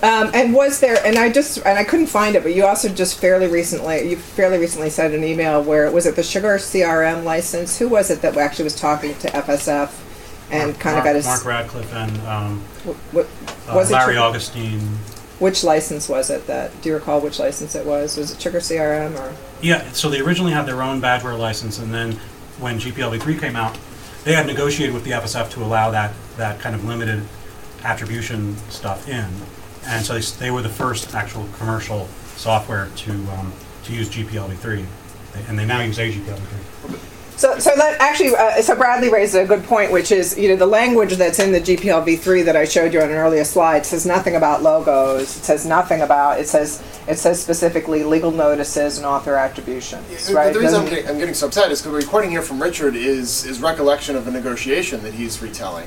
[0.00, 1.04] Um, and was there?
[1.04, 4.16] And I just and I couldn't find it, but you also just fairly recently you
[4.16, 7.78] fairly recently sent an email where was it the Sugar CRM license?
[7.78, 9.90] Who was it that actually was talking to FSF
[10.50, 12.60] and kind Mark, of got his Mark Radcliffe and um,
[13.12, 13.26] what,
[13.68, 14.80] uh, was it Larry Sugar- Augustin.
[15.40, 16.46] Which license was it?
[16.46, 18.16] That do you recall which license it was?
[18.16, 19.34] Was it Sugar CRM or?
[19.60, 22.12] Yeah, so they originally had their own badgeware license, and then
[22.58, 23.76] when GPLv3 came out,
[24.24, 27.22] they had negotiated with the FSF to allow that, that kind of limited
[27.84, 29.28] attribution stuff in.
[29.88, 33.52] And so they, s- they were the first actual commercial software to, um,
[33.84, 34.62] to use GPLv3.
[35.34, 36.98] They- And they now use AGPLv3.
[37.36, 40.56] So, so that actually, uh, so Bradley raised a good point, which is, you know,
[40.56, 44.04] the language that's in the GPLv3 that I showed you on an earlier slide says
[44.04, 45.22] nothing about logos.
[45.36, 46.40] It says nothing about.
[46.40, 50.52] It says it says specifically legal notices and author attributions, The- right?
[50.52, 52.60] The reason I'm Doesn't- getting, I'm getting so upset is because we're recording here from
[52.60, 55.86] Richard is is recollection of a negotiation that he's retelling,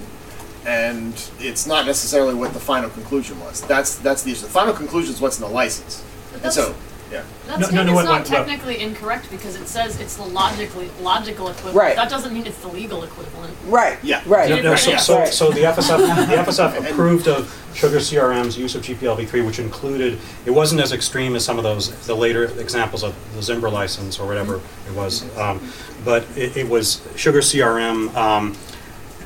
[0.65, 3.61] and it's not necessarily what the final conclusion was.
[3.61, 4.41] That's that's the issue.
[4.41, 6.75] The final conclusion is what's in the license, and that's- so
[7.11, 7.23] yeah.
[7.45, 9.99] That's No, no, no, no, it's what- not what- what- technically incorrect because it says
[9.99, 11.75] it's the logically logical equivalent.
[11.75, 11.95] Right.
[11.97, 13.53] That doesn't mean it's the legal equivalent.
[13.67, 13.97] right.
[14.01, 14.21] Yeah.
[14.25, 14.49] Right.
[14.49, 14.97] No, no, so, Yeah.
[14.97, 15.33] so, Right.
[15.33, 15.97] so the FSF,
[16.29, 21.35] the FSF approved of Sugar CRM's use of GPLv3, which included, it wasn't as extreme
[21.35, 25.25] as some of those, the later examples of the Zimbra license or whatever it was,
[25.37, 25.59] um,
[26.05, 28.55] but it, it was, Sugar CRM, um,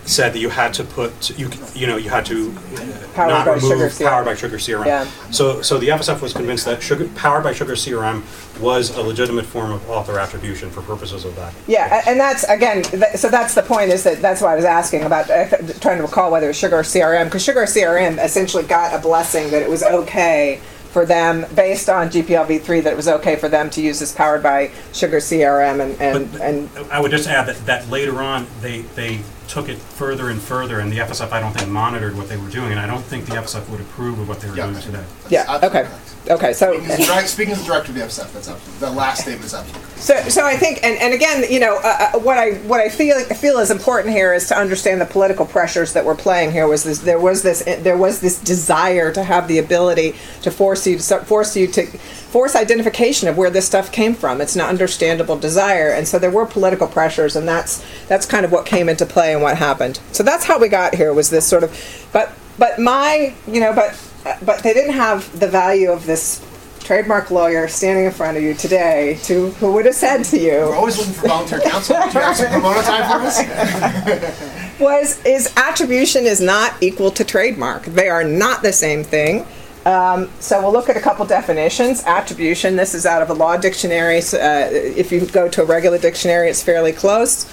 [0.06, 3.46] said that you had to put, you, you know, you had to uh, Powered not
[3.46, 4.26] by Sugar remove CRM.
[4.26, 4.86] by Sugar CRM.
[4.86, 5.06] Yeah.
[5.32, 8.24] So, so the FSF was convinced that sugar, powered by Sugar CRM
[8.62, 11.54] was a legitimate form of author attribution for purposes of that.
[11.68, 12.84] Yeah, a- and that's again.
[12.84, 13.92] Th- so that's the point.
[13.92, 15.48] Is that that's why I was asking about uh,
[15.80, 19.50] trying to recall whether it was Sugar CRM because Sugar CRM essentially got a blessing
[19.52, 20.60] that it was okay
[20.92, 24.42] for them based on GPLv3 that it was okay for them to use this powered
[24.42, 28.48] by Sugar CRM and and, But and I would just add that, that later on,
[28.62, 32.30] they, they took it further and further, and the FSF, I don't think, monitored what
[32.30, 34.56] they were doing, and I don't think the FSF would approve of what they were
[34.58, 34.68] Yeah.
[34.68, 35.04] doing today.
[35.30, 35.42] yeah.
[35.48, 35.88] Absolutely Okay.
[35.90, 36.02] correct.
[36.28, 36.54] Okay.
[36.54, 39.22] So Speaking as, direct, speaking as the director of the FSF, that's absolutely the last
[39.22, 40.00] statement is absolutely correct.
[40.02, 42.90] So, so I think, and, and again, you know, uh, uh, what I what I
[42.90, 46.68] feel feel is important here is to understand the political pressures that we're playing here.
[46.68, 50.88] Was this there was this there was this desire to have the ability to force
[50.88, 51.88] you to force you to
[52.36, 54.42] force identification of where this stuff came from.
[54.42, 58.52] It's an understandable desire, and so there were political pressures, and that's that's kind of
[58.52, 60.02] what came into play and what happened.
[60.12, 61.14] So that's how we got here.
[61.14, 61.72] Was this sort of,
[62.12, 63.98] but but my you know, but
[64.44, 66.46] but they didn't have the value of this
[66.80, 70.66] trademark lawyer standing in front of you today to who would have said to We're
[70.66, 71.96] you always looking for volunteer counsel.
[71.96, 74.80] Do you have some promoter time for us?
[74.82, 79.46] was is attribution is not equal to trademark they are not the same thing
[79.86, 82.04] um, so we'll look at a couple definitions.
[82.06, 85.66] Attribution this is out of a law dictionary so, uh, if you go to a
[85.66, 87.46] regular dictionary it's fairly close.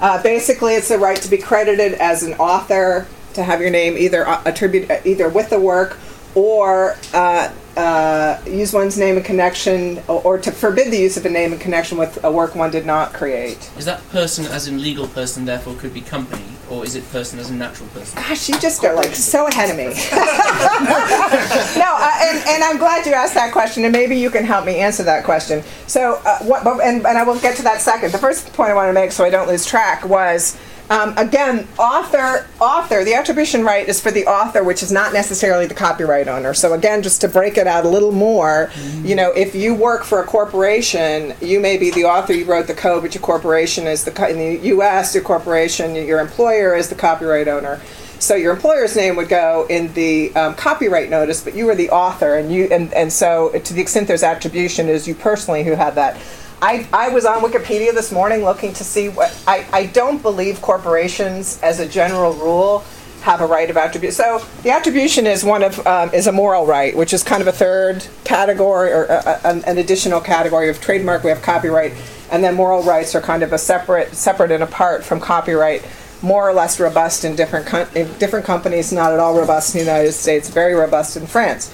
[0.00, 3.96] Uh, basically it's the right to be credited as an author to have your name
[3.96, 5.98] either attributed either with the work
[6.34, 11.24] or uh, uh, use one's name in connection or, or to forbid the use of
[11.24, 13.70] a name in connection with a work one did not create.
[13.78, 17.38] Is that person as in legal person therefore could be company, or is it person
[17.38, 18.16] as a natural person?
[18.16, 19.84] Gosh, you just are like so ahead of me.
[21.78, 24.64] no, uh, and, and I'm glad you asked that question, and maybe you can help
[24.64, 25.62] me answer that question.
[25.86, 28.12] So, uh, what, and, and I will get to that second.
[28.12, 30.56] The first point I want to make, so I don't lose track, was
[30.90, 33.04] um, again, author, author.
[33.04, 36.54] The attribution right is for the author, which is not necessarily the copyright owner.
[36.54, 38.70] So again, just to break it out a little more,
[39.02, 42.32] you know, if you work for a corporation, you may be the author.
[42.32, 45.14] You wrote the code, but your corporation is the co- in the U.S.
[45.14, 47.80] Your corporation, your employer is the copyright owner.
[48.20, 51.90] So your employer's name would go in the um, copyright notice, but you were the
[51.90, 55.72] author, and you and, and so to the extent there's attribution, is you personally who
[55.72, 56.16] had that.
[56.60, 60.60] I, I was on Wikipedia this morning looking to see what I, I don't believe
[60.60, 62.84] corporations, as a general rule,
[63.22, 64.12] have a right of attribution.
[64.14, 67.48] So the attribution is one of um, is a moral right, which is kind of
[67.48, 71.22] a third category or uh, an, an additional category of trademark.
[71.22, 71.92] We have copyright,
[72.30, 75.86] and then moral rights are kind of a separate separate and apart from copyright
[76.22, 79.80] more or less robust in different com- in different companies, not at all robust in
[79.80, 81.72] the United States, very robust in France.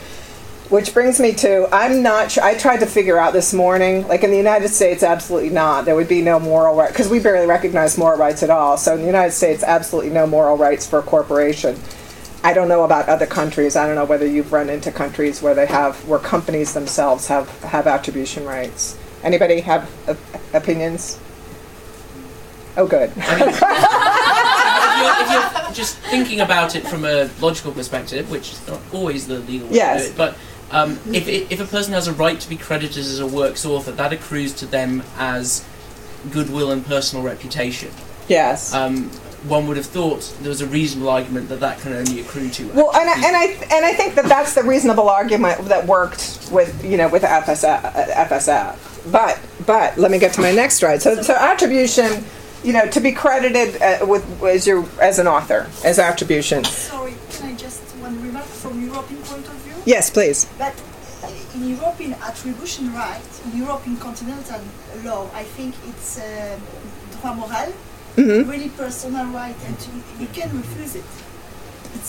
[0.75, 2.43] Which brings me to I'm not sure.
[2.43, 5.85] I tried to figure out this morning, like in the United States, absolutely not.
[5.85, 8.77] There would be no moral right because we barely recognize moral rights at all.
[8.77, 11.79] So in the United States, absolutely no moral rights for a corporation.
[12.43, 13.77] I don't know about other countries.
[13.77, 17.49] I don't know whether you've run into countries where they have where companies themselves have
[17.63, 18.99] have attribution rights.
[19.23, 20.17] Anybody have uh,
[20.55, 21.21] opinions?
[22.77, 23.13] Oh, good.
[23.17, 23.47] if, you're,
[25.23, 29.39] if you're just thinking about it from a logical perspective, which is not always the
[29.39, 30.03] legal way Yes.
[30.03, 30.37] to do it, but
[30.71, 33.93] um, if, if a person has a right to be credited as a work's author,
[33.93, 35.65] that accrues to them as
[36.31, 37.91] goodwill and personal reputation.
[38.29, 38.73] yes.
[38.75, 39.11] Um,
[39.45, 42.67] one would have thought there was a reasonable argument that that can only accrue to.
[42.69, 43.45] Well, and I, and I
[43.77, 47.93] and I think that that's the reasonable argument that worked with you know with FSF,
[48.15, 49.13] FSF.
[49.13, 51.03] But but let me get to my next slide.
[51.03, 52.25] So so attribution,
[52.63, 56.65] you know, to be credited uh, with as your as an author as attribution.
[56.65, 59.64] Sorry, can I just one remark from European point of view?
[59.87, 60.47] Yes, please.
[60.59, 60.75] But
[61.55, 64.61] in European attribution right, in European continental
[65.05, 66.59] law, I think it's uh,
[67.21, 67.73] droit moral,
[68.17, 68.49] Mm-hmm.
[68.49, 71.05] really personal right, and you, you can refuse it.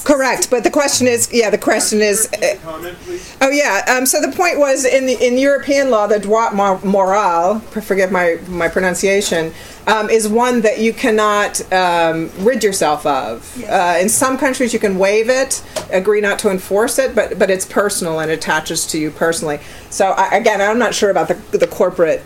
[0.03, 2.95] Correct, but the question is, yeah, the question is, uh, Comment,
[3.41, 3.83] oh yeah.
[3.87, 8.37] Um, so the point was in the in European law, the droit moral, forgive my
[8.47, 9.51] my pronunciation,
[9.87, 13.51] um, is one that you cannot um, rid yourself of.
[13.57, 13.69] Yes.
[13.69, 17.49] Uh, in some countries, you can waive it, agree not to enforce it, but but
[17.49, 19.59] it's personal and attaches to you personally.
[19.89, 22.23] So I, again, I'm not sure about the the corporate.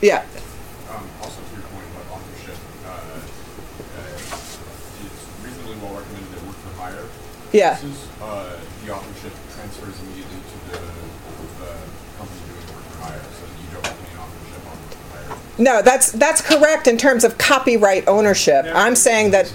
[0.00, 0.24] Yeah.
[0.90, 3.20] Um, also to your point about authorship, uh, uh,
[5.04, 7.06] it's reasonably well recommended that work for hire.
[7.52, 7.74] Yeah.
[7.74, 11.72] cases, uh, the authorship transfers immediately to the, the
[12.18, 15.38] company doing work for hire, so you don't authorship on work for hire.
[15.58, 18.64] No, that's that's correct in terms of copyright ownership.
[18.74, 19.52] I'm saying that.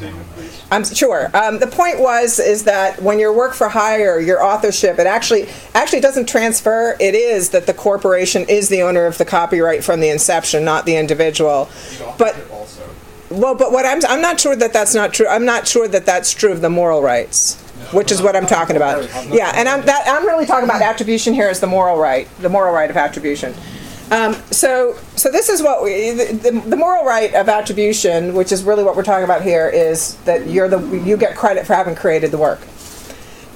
[0.69, 1.31] I'm sure.
[1.33, 5.47] Um, the point was is that when you work for hire, your authorship it actually
[5.73, 6.97] actually doesn't transfer.
[6.99, 10.85] It is that the corporation is the owner of the copyright from the inception, not
[10.85, 11.69] the individual.
[11.97, 12.81] The But also.
[13.29, 15.27] well, but what I'm I'm not sure that that's not true.
[15.27, 17.55] I'm not sure that that's true of the moral rights,
[17.91, 19.03] which is what I'm talking about.
[19.27, 22.49] Yeah, and I'm that I'm really talking about attribution here as the moral right, the
[22.49, 23.53] moral right of attribution.
[24.09, 28.53] Um, so, so this is what we, the, the, the moral right of attribution, which
[28.53, 31.73] is really what we're talking about here, is that you're the you get credit for
[31.73, 32.61] having created the work.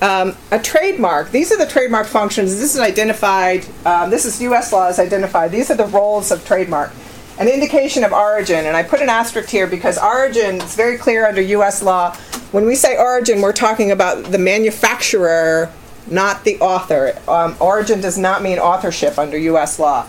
[0.02, 1.32] Um, a trademark.
[1.32, 2.60] These are the trademark functions.
[2.60, 3.66] This is identified.
[3.86, 4.74] Um, this is U.S.
[4.74, 5.52] law is identified.
[5.52, 6.92] These are the roles of trademark.
[7.40, 11.28] An indication of origin, and I put an asterisk here because origin is very clear
[11.28, 11.82] under U.S.
[11.82, 12.18] law.
[12.52, 15.72] When we say origin, we're talking about the manufacturer,
[16.08, 17.18] not the author.
[17.26, 19.80] Um, origin does not mean authorship under U.S.
[19.80, 20.06] law.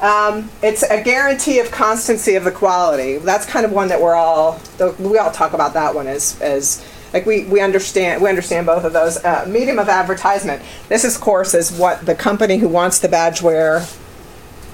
[0.00, 3.18] Um, it's a guarantee of constancy of the quality.
[3.18, 4.60] That's kind of one that we're all
[4.98, 8.84] we all talk about that one as as like we, we understand we understand both
[8.84, 9.16] of those.
[9.24, 10.62] Uh, medium of advertisement.
[10.88, 13.90] This, of course, is what the company who wants the badgeware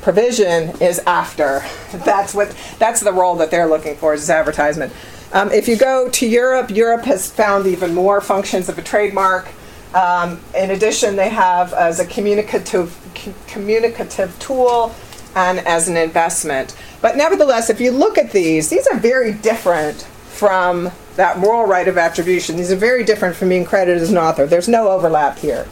[0.02, 1.62] provision is after.
[1.92, 4.92] That's what that's the role that they're looking for is advertisement.
[5.32, 9.48] Um, if you go to Europe, Europe has found even more functions of a trademark.
[9.94, 14.94] Um, in addition, they have as a communicative c- communicative tool
[15.34, 16.76] and as an investment.
[17.00, 21.88] But nevertheless, if you look at these, these are very different from that moral right
[21.88, 22.56] of attribution.
[22.56, 24.46] These are very different from being credited as an author.
[24.46, 25.66] There's no overlap here.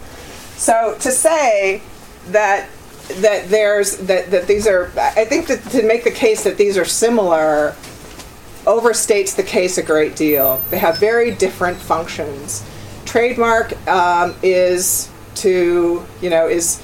[0.56, 1.82] So to say
[2.28, 2.68] that
[3.20, 6.78] that there's that, that these are I think that to make the case that these
[6.78, 7.74] are similar
[8.64, 10.60] overstates the case a great deal.
[10.70, 12.64] They have very different functions.
[13.04, 16.82] Trademark um, is to you know is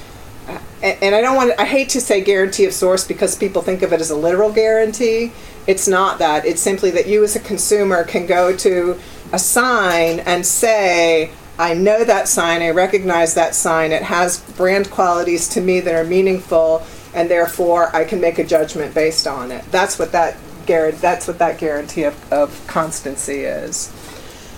[0.81, 3.93] and I don't want I hate to say guarantee of source because people think of
[3.93, 5.31] it as a literal guarantee.
[5.65, 6.45] It's not that.
[6.45, 8.99] It's simply that you as a consumer can go to
[9.33, 14.89] a sign and say, I know that sign, I recognize that sign, it has brand
[14.91, 19.51] qualities to me that are meaningful, and therefore I can make a judgment based on
[19.51, 19.65] it.
[19.71, 23.91] That's what that guarantee that's what that guarantee of, of constancy is.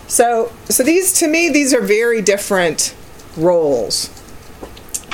[0.07, 2.95] So so these to me these are very different
[3.37, 4.09] roles.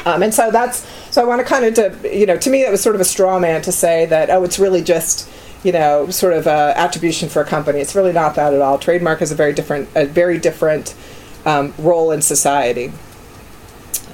[0.06, 2.64] Um, and so that's so I want to kind of to you know to me
[2.64, 5.30] that was sort of a straw man to say that oh it's really just
[5.64, 7.80] you know sort of a attribution for a company.
[7.80, 8.78] It's really not that at all.
[8.78, 10.96] Trademark is a very different a very different
[11.46, 12.92] um, role in society.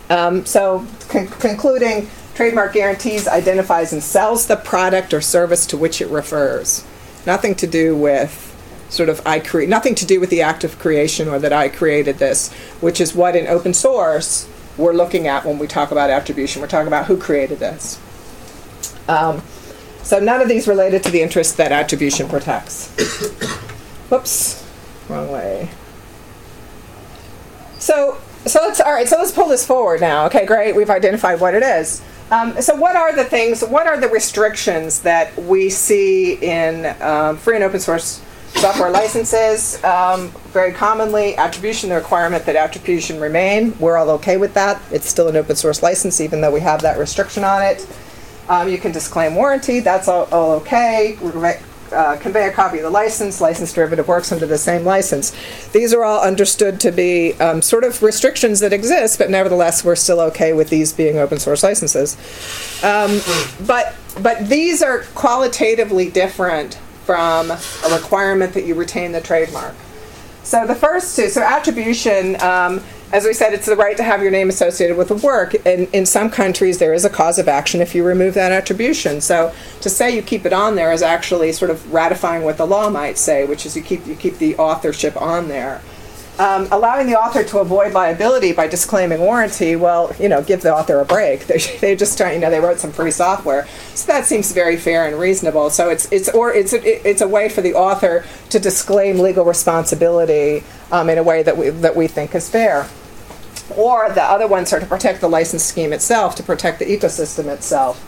[0.09, 6.01] Um, so con- concluding, trademark guarantees identifies and sells the product or service to which
[6.01, 6.85] it refers.
[7.25, 8.47] Nothing to do with
[8.89, 11.69] sort of I create nothing to do with the act of creation or that I
[11.69, 16.09] created this, which is what in open source we're looking at when we talk about
[16.09, 16.61] attribution.
[16.61, 17.99] We're talking about who created this.
[19.07, 19.41] Um,
[20.03, 22.89] so none of these related to the interest that attribution protects.
[24.09, 24.65] Whoops,
[25.07, 25.69] wrong way.
[27.79, 29.07] So so let's all right.
[29.07, 30.25] So let's pull this forward now.
[30.25, 30.75] Okay, great.
[30.75, 32.01] We've identified what it is.
[32.31, 33.61] Um, so what are the things?
[33.61, 38.21] What are the restrictions that we see in um, free and open source
[38.53, 39.83] software licenses?
[39.83, 43.77] Um, very commonly, attribution, the requirement that attribution remain.
[43.79, 44.81] We're all okay with that.
[44.91, 47.85] It's still an open source license, even though we have that restriction on it.
[48.47, 49.81] Um, you can disclaim warranty.
[49.81, 51.17] That's all, all okay.
[51.91, 53.41] Uh, convey a copy of the license.
[53.41, 55.31] License derivative works under the same license.
[55.71, 59.95] These are all understood to be um, sort of restrictions that exist, but nevertheless, we're
[59.95, 62.15] still okay with these being open source licenses.
[62.83, 63.19] Um,
[63.65, 66.75] but but these are qualitatively different
[67.05, 67.57] from a
[67.91, 69.75] requirement that you retain the trademark.
[70.43, 72.81] So the first two, so attribution, um,
[73.13, 75.53] as we said, it's the right to have your name associated with the work.
[75.65, 79.21] And in some countries, there is a cause of action if you remove that attribution.
[79.21, 82.65] So to say you keep it on there is actually sort of ratifying what the
[82.65, 85.81] law might say, which is you keep you keep the authorship on there.
[86.39, 90.73] Um, allowing the author to avoid liability by disclaiming warranty, well, you know, give the
[90.73, 91.45] author a break.
[91.47, 95.05] They, they just you know, they wrote some free software, so that seems very fair
[95.05, 95.69] and reasonable.
[95.69, 99.43] So it's it's or it's a, it's a way for the author to disclaim legal
[99.43, 102.87] responsibility um, in a way that we that we think is fair.
[103.77, 107.47] Or the other ones are to protect the license scheme itself, to protect the ecosystem
[107.47, 108.07] itself.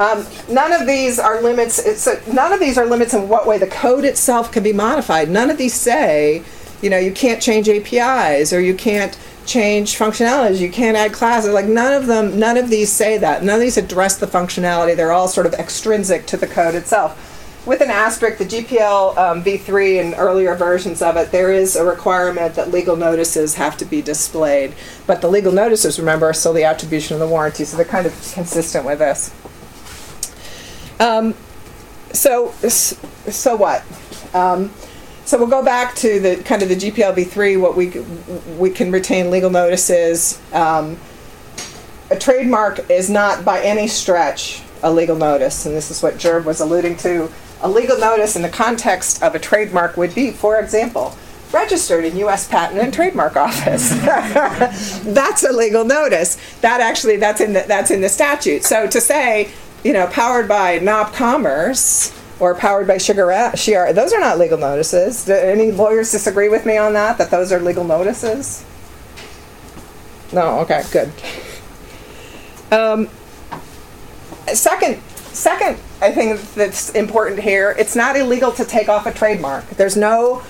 [0.00, 1.78] Um, none of these are limits.
[1.78, 4.72] It's a, none of these are limits in what way the code itself can be
[4.72, 5.28] modified.
[5.28, 6.42] None of these say,
[6.80, 10.58] you know, you can't change APIs or you can't change functionalities.
[10.58, 11.52] You can't add classes.
[11.52, 12.38] Like none of them.
[12.38, 13.42] None of these say that.
[13.42, 14.96] None of these address the functionality.
[14.96, 17.29] They're all sort of extrinsic to the code itself.
[17.66, 21.84] With an asterisk, the GPL um, v3 and earlier versions of it, there is a
[21.84, 24.74] requirement that legal notices have to be displayed.
[25.06, 28.06] But the legal notices, remember, are still the attribution of the warranty, so they're kind
[28.06, 29.34] of consistent with this.
[30.98, 31.34] Um,
[32.12, 33.84] so, so what?
[34.34, 34.70] Um,
[35.26, 37.60] so we'll go back to the kind of the GPL v3.
[37.60, 37.90] What we
[38.58, 40.40] we can retain legal notices.
[40.52, 40.98] Um,
[42.10, 46.44] a trademark is not by any stretch a legal notice, and this is what Jerv
[46.44, 47.30] was alluding to.
[47.62, 51.14] A legal notice in the context of a trademark would be, for example,
[51.52, 52.48] registered in U.S.
[52.48, 53.90] Patent and Trademark Office.
[55.04, 56.38] that's a legal notice.
[56.60, 58.64] That actually that's in the, that's in the statute.
[58.64, 59.50] So to say,
[59.84, 64.58] you know, powered by NOP Commerce or powered by Sugar CRM, those are not legal
[64.58, 65.26] notices.
[65.26, 67.18] Do any lawyers disagree with me on that?
[67.18, 68.64] That those are legal notices?
[70.32, 70.60] No.
[70.60, 70.82] Okay.
[70.90, 71.12] Good.
[72.72, 73.08] Um,
[74.54, 75.02] second,
[75.32, 77.74] second, I think that's important here.
[77.78, 79.68] It's not illegal to take off a trademark.
[79.70, 80.42] There's no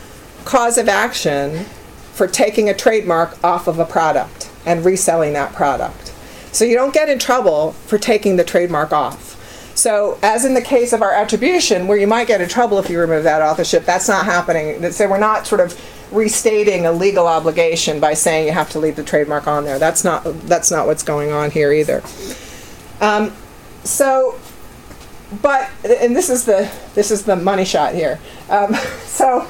[0.44, 1.64] cause of action
[2.12, 6.14] for taking a trademark off of a product and reselling that product.
[6.52, 9.30] So you don't get in trouble for taking the trademark off.
[9.74, 12.90] So, as in the case of our attribution, where you might get in trouble if
[12.90, 14.90] you remove that authorship, that's not happening.
[14.92, 15.80] So, we're not sort of
[16.12, 19.78] restating a legal obligation by saying you have to leave the trademark on there.
[19.78, 22.02] That's not that's not what's going on here either.
[23.00, 23.32] Um,
[23.84, 24.38] so,
[25.42, 28.18] but and this is the this is the money shot here.
[28.48, 28.74] Um,
[29.04, 29.46] so.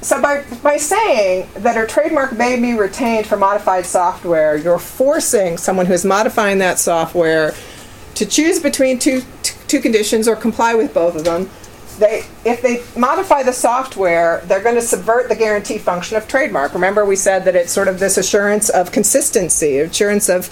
[0.00, 5.56] So by, by saying that a trademark may be retained for modified software, you're forcing
[5.56, 7.54] someone who is modifying that software
[8.14, 9.22] to choose between two,
[9.66, 11.48] two conditions or comply with both of them.
[11.98, 16.74] They, if they modify the software, they're going to subvert the guarantee function of trademark.
[16.74, 20.48] Remember, we said that it's sort of this assurance of consistency, assurance of,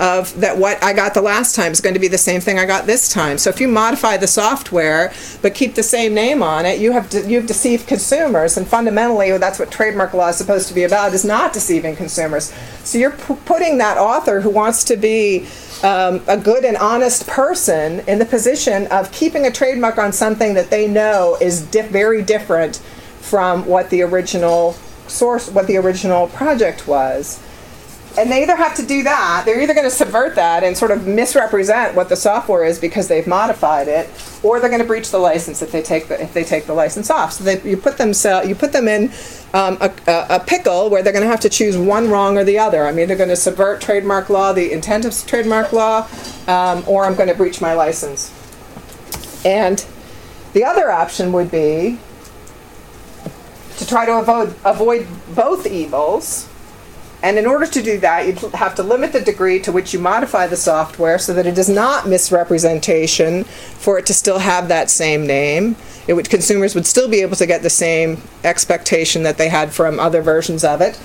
[0.00, 2.58] of that what I got the last time is going to be the same thing
[2.58, 3.36] I got this time.
[3.36, 7.10] So if you modify the software but keep the same name on it, you have
[7.10, 11.12] de- you've deceived consumers, and fundamentally, that's what trademark law is supposed to be about:
[11.12, 12.52] is not deceiving consumers.
[12.84, 15.46] So you're p- putting that author who wants to be
[15.82, 20.54] um, a good and honest person in the position of keeping a trademark on something
[20.54, 22.76] that they know is very different
[23.20, 24.72] from what the original
[25.08, 27.40] source, what the original project was.
[28.18, 30.90] And they either have to do that, they're either going to subvert that and sort
[30.90, 34.08] of misrepresent what the software is because they've modified it,
[34.42, 36.72] or they're going to breach the license if they take the if they take the
[36.72, 37.32] license off.
[37.32, 38.12] So they, you put them
[38.48, 39.12] you put them in
[39.52, 42.58] um, a, a, pickle where they're going to have to choose one wrong or the
[42.58, 42.86] other.
[42.86, 46.08] I'm either going to subvert trademark law, the intent of trademark law,
[46.46, 48.32] um, or I'm going to breach my license.
[49.44, 49.84] And
[50.52, 51.98] the other option would be
[53.76, 56.48] to try to avoid avoid both evils
[57.22, 59.98] and in order to do that, you'd have to limit the degree to which you
[59.98, 64.90] modify the software so that it is not misrepresentation for it to still have that
[64.90, 65.76] same name.
[66.06, 69.72] It would, consumers would still be able to get the same expectation that they had
[69.72, 71.00] from other versions of it.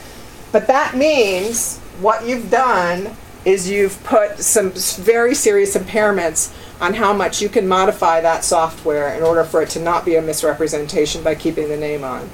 [0.51, 7.14] But that means what you've done is you've put some very serious impairments on how
[7.14, 11.24] much you can modify that software in order for it to not be a misrepresentation
[11.24, 12.30] by keeping the name on.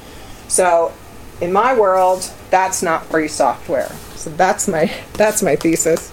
[0.47, 0.93] So
[1.41, 3.89] in my world, that's not free software.
[4.15, 6.11] So that's my that's my thesis.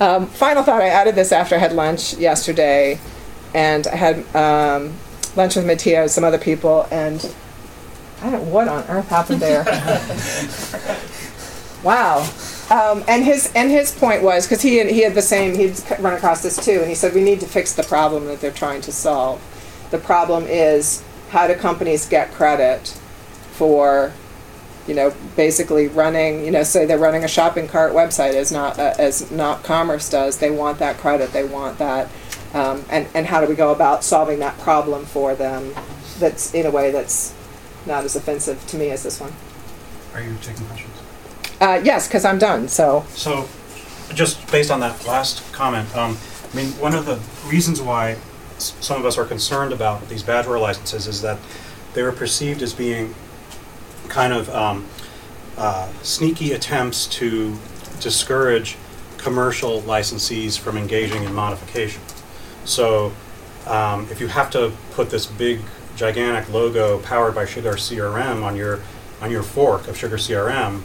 [0.00, 3.00] Um, final thought: I added this after I had lunch yesterday,
[3.54, 4.94] and I had um,
[5.34, 7.34] lunch with Matteo and some other people, and
[8.22, 9.64] I don't what on earth happened there.
[11.82, 12.28] wow.
[12.68, 15.80] Um, and his and his point was because he had, he had the same he'd
[16.00, 18.50] run across this too, and he said we need to fix the problem that they're
[18.50, 19.40] trying to solve.
[19.90, 22.88] The problem is how do companies get credit
[23.52, 24.12] for
[24.86, 28.78] you know, basically running, you know, say they're running a shopping cart website as not
[28.78, 30.38] uh, as NOP Commerce does.
[30.38, 31.32] They want that credit.
[31.32, 32.08] They want that,
[32.54, 35.74] um, and and how do we go about solving that problem for them?
[36.18, 37.34] That's in a way that's
[37.86, 39.32] not as offensive to me as this one.
[40.14, 40.92] Are you taking questions?
[41.60, 42.68] Uh, yes, because I'm done.
[42.68, 43.48] So So,
[44.14, 46.16] just based on that last comment, um,
[46.52, 47.18] I mean, one of the
[47.48, 48.16] reasons why
[48.56, 51.38] s- some of us are concerned about these badgeware licenses is that
[51.94, 53.14] they were perceived as being
[54.08, 54.86] kind of um,
[55.56, 57.56] uh, sneaky attempts to
[58.00, 58.76] discourage
[59.18, 62.02] commercial licensees from engaging in modification.
[62.64, 63.12] So,
[63.66, 65.60] um, if you have to put this big,
[65.96, 68.80] gigantic logo powered by Sugar CRM on your
[69.20, 70.82] on your fork of Sugar CRM,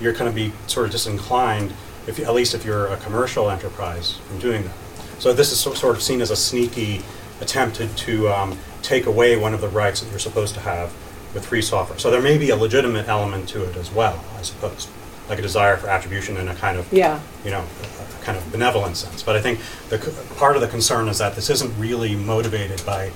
[0.00, 1.72] you're going to be sort of disinclined,
[2.06, 4.74] if you, at least if you're a commercial enterprise, from doing that.
[5.18, 7.02] So this is sort of seen as a sneaky
[7.40, 10.92] attempt to, to um, take away one of the rights that you're supposed to have
[11.38, 11.98] with free software.
[11.98, 14.88] So there may be a legitimate element to it as well, I suppose,
[15.28, 18.36] like a desire for attribution in a kind of yeah, you know, a, a kind
[18.36, 19.22] of benevolent sense.
[19.22, 19.98] But I think the
[20.36, 23.12] part of the concern is that this isn't really motivated by,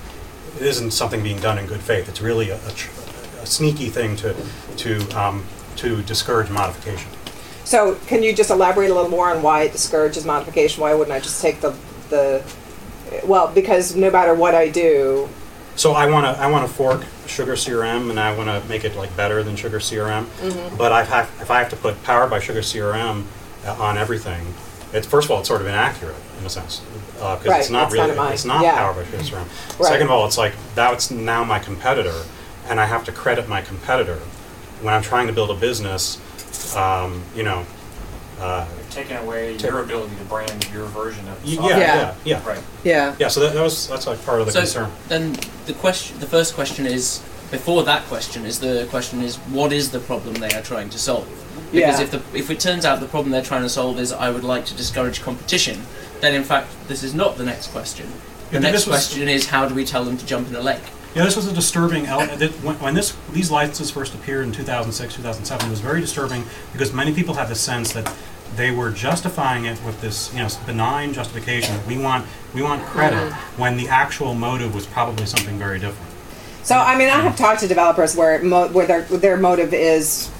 [0.56, 2.08] it isn't something being done in good faith.
[2.08, 4.34] It's really a, a, a sneaky thing to
[4.76, 5.44] to um,
[5.76, 7.10] to discourage modification.
[7.64, 10.82] So can you just elaborate a little more on why it discourages modification?
[10.82, 11.74] Why wouldn't I just take the
[12.08, 12.42] the
[13.24, 15.28] well, because no matter what I do,
[15.76, 18.84] So I want to I want to fork Sugar CRM and I want to make
[18.84, 20.24] it like better than Sugar CRM.
[20.24, 20.76] Mm-hmm.
[20.76, 23.24] But I have if I have to put powered by Sugar CRM
[23.64, 24.54] uh, on everything,
[24.92, 26.80] it's first of all it's sort of inaccurate in a sense
[27.14, 28.76] because Right, it's not that's really it's not yeah.
[28.76, 29.78] powered by Sugar CRM.
[29.78, 29.88] Right.
[29.88, 32.22] Second of all, it's like that's now my competitor,
[32.68, 34.18] and I have to credit my competitor
[34.82, 36.18] when I'm trying to build a business.
[36.76, 37.64] Um, you know,
[38.40, 41.78] uh, taking away Ta- your ability to brand your version of the y- software.
[41.78, 41.96] yeah, Yeah.
[41.96, 42.62] yeah, yeah, Right.
[42.84, 43.28] yeah, yeah.
[43.28, 44.90] So that, that was that's like part of the so concern.
[45.08, 45.36] then
[45.66, 47.20] the question, the first question is
[47.50, 50.98] before that question is the question is what is the problem they are trying to
[50.98, 51.26] solve?
[51.72, 52.04] Because Yeah.
[52.04, 54.44] if the if it turns out the problem they're trying to solve is I would
[54.44, 55.86] like to discourage competition,
[56.20, 58.06] then in fact this is not the next question.
[58.50, 60.56] The Yeah, next this was- question is how do we tell them to jump in
[60.56, 60.82] a lake?
[61.14, 62.38] Yeah, this was a disturbing element.
[62.38, 66.44] that When, when this these licenses first appeared in 2006, 2007, it was very disturbing
[66.72, 68.10] because many people had the sense that
[68.56, 71.76] they were justifying it with this, you know, benign justification.
[71.76, 76.10] that We want we want credit when the actual motive was probably something very different.
[76.62, 80.30] So I mean, I have talked to developers where mo- where their their motive is,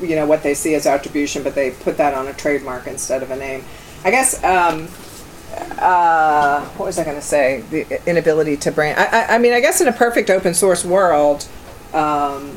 [0.00, 3.22] you know, what they see as attribution, but they put that on a trademark instead
[3.22, 3.64] of a name.
[4.04, 4.42] I guess.
[4.44, 4.88] Um,
[5.78, 7.62] uh, what was I going to say?
[7.70, 8.98] The inability to brand.
[8.98, 11.46] I, I, I mean, I guess in a perfect open source world,
[11.92, 12.56] um,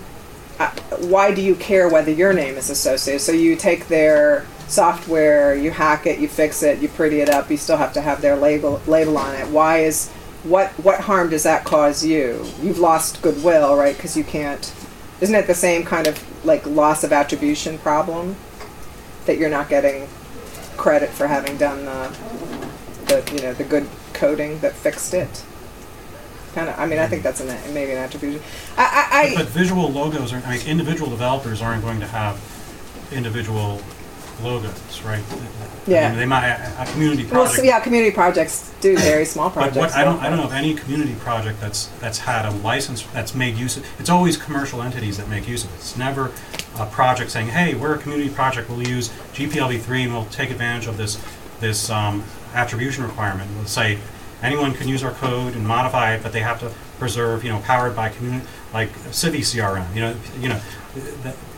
[0.59, 0.67] I,
[1.01, 3.19] why do you care whether your name is associated?
[3.19, 7.49] So you take their software, you hack it, you fix it, you pretty it up.
[7.49, 9.47] You still have to have their label label on it.
[9.47, 10.09] Why is
[10.43, 12.45] what what harm does that cause you?
[12.61, 13.95] You've lost goodwill, right?
[13.95, 14.73] Because you can't.
[15.21, 18.35] Isn't it the same kind of like loss of attribution problem
[19.25, 20.07] that you're not getting
[20.77, 22.17] credit for having done the
[23.07, 25.43] the you know the good coding that fixed it?
[26.53, 26.79] Kind of.
[26.79, 28.41] I mean, I think that's an maybe an attribution.
[28.77, 30.37] I I, I But visual logos are.
[30.45, 32.39] I mean, individual developers aren't going to have
[33.11, 33.81] individual
[34.43, 35.19] logos, right?
[35.19, 36.09] I Yeah.
[36.09, 39.77] mean, they might a, a community well, so, yeah, community projects do very small projects.
[39.77, 43.03] what, I don't, I don't know of any community project that's, that's had a license,
[43.13, 45.75] that's made use of, it's always commercial entities that make use of it.
[45.75, 46.31] It's never
[46.77, 50.87] a project saying, hey, we're a community project, we'll use GPLv3 and we'll take advantage
[50.87, 51.23] of this,
[51.59, 52.23] this um,
[52.53, 53.49] attribution requirement.
[53.55, 53.99] We'll say,
[54.41, 57.59] anyone can use our code and modify it, but they have to preserve, you know,
[57.59, 60.59] powered by community, like Civi CRM, you know, you know,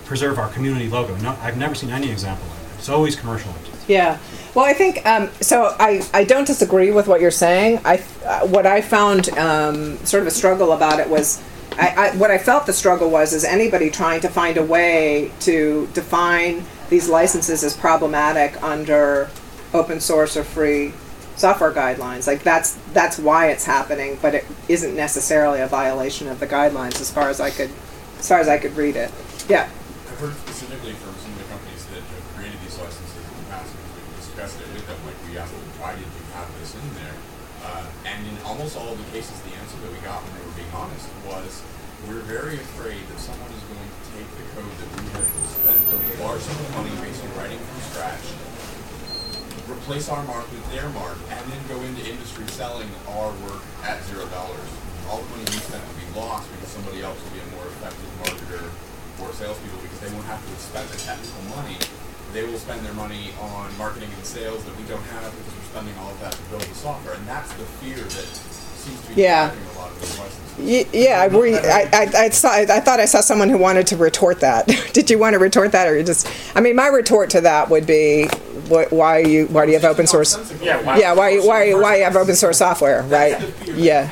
[0.05, 1.15] preserve our community logo.
[1.17, 2.56] No, I've never seen any example that.
[2.87, 3.85] It's always commercial entities.
[3.89, 4.17] Yeah.
[4.55, 5.75] Well, I think um, so.
[5.77, 7.81] I, I don't disagree with what you're saying.
[7.83, 11.43] I uh, what I found um, sort of a struggle about it was.
[11.73, 15.33] I, I, what I felt the struggle was is anybody trying to find a way
[15.41, 19.29] to define these licenses as problematic under
[19.73, 20.93] open source or free
[21.35, 22.25] software guidelines.
[22.25, 27.01] Like that's that's why it's happening, but it isn't necessarily a violation of the guidelines
[27.01, 27.69] as far as I could
[28.17, 29.11] as far as I could read it.
[29.49, 29.69] Yeah.
[30.09, 33.51] I've heard specifically from some of the companies that have created these licenses in the
[33.51, 34.89] past, because we've discussed it with
[35.37, 37.17] them, like we asked them, why did you have this in there?
[37.61, 40.43] Uh, and in almost all of the cases, the answer that we got when they
[40.45, 41.61] were being honest was,
[42.05, 45.77] we're very afraid that someone is going to take the code that we have spent
[45.81, 48.25] a large sum of money basically writing from scratch,
[49.65, 53.97] replace our mark with their mark, and then go into industry selling our work at
[54.05, 54.69] zero dollars.
[55.09, 57.65] All the money we spent will be lost because somebody else will be a more
[57.65, 58.69] effective marketer
[59.17, 61.81] or salespeople because they won't have to spend the technical money.
[62.33, 65.69] They will spend their money on marketing and sales that we don't have because we're
[65.71, 67.15] spending all of that to build the software.
[67.15, 69.47] And that's the fear that seems to be Yeah.
[69.49, 70.43] driving a lot of these licenses.
[70.93, 73.97] Yeah, I, worry, I, I, I, saw, I thought I saw someone who wanted to
[73.97, 74.67] retort that.
[74.93, 76.27] Did you want to retort that, or you just?
[76.55, 78.25] I mean, my retort to that would be,
[78.67, 80.35] wh- why you why do you have open source?
[80.59, 83.39] Yeah, why- Yeah, why why why you have open source software, right?
[83.67, 84.09] Yeah.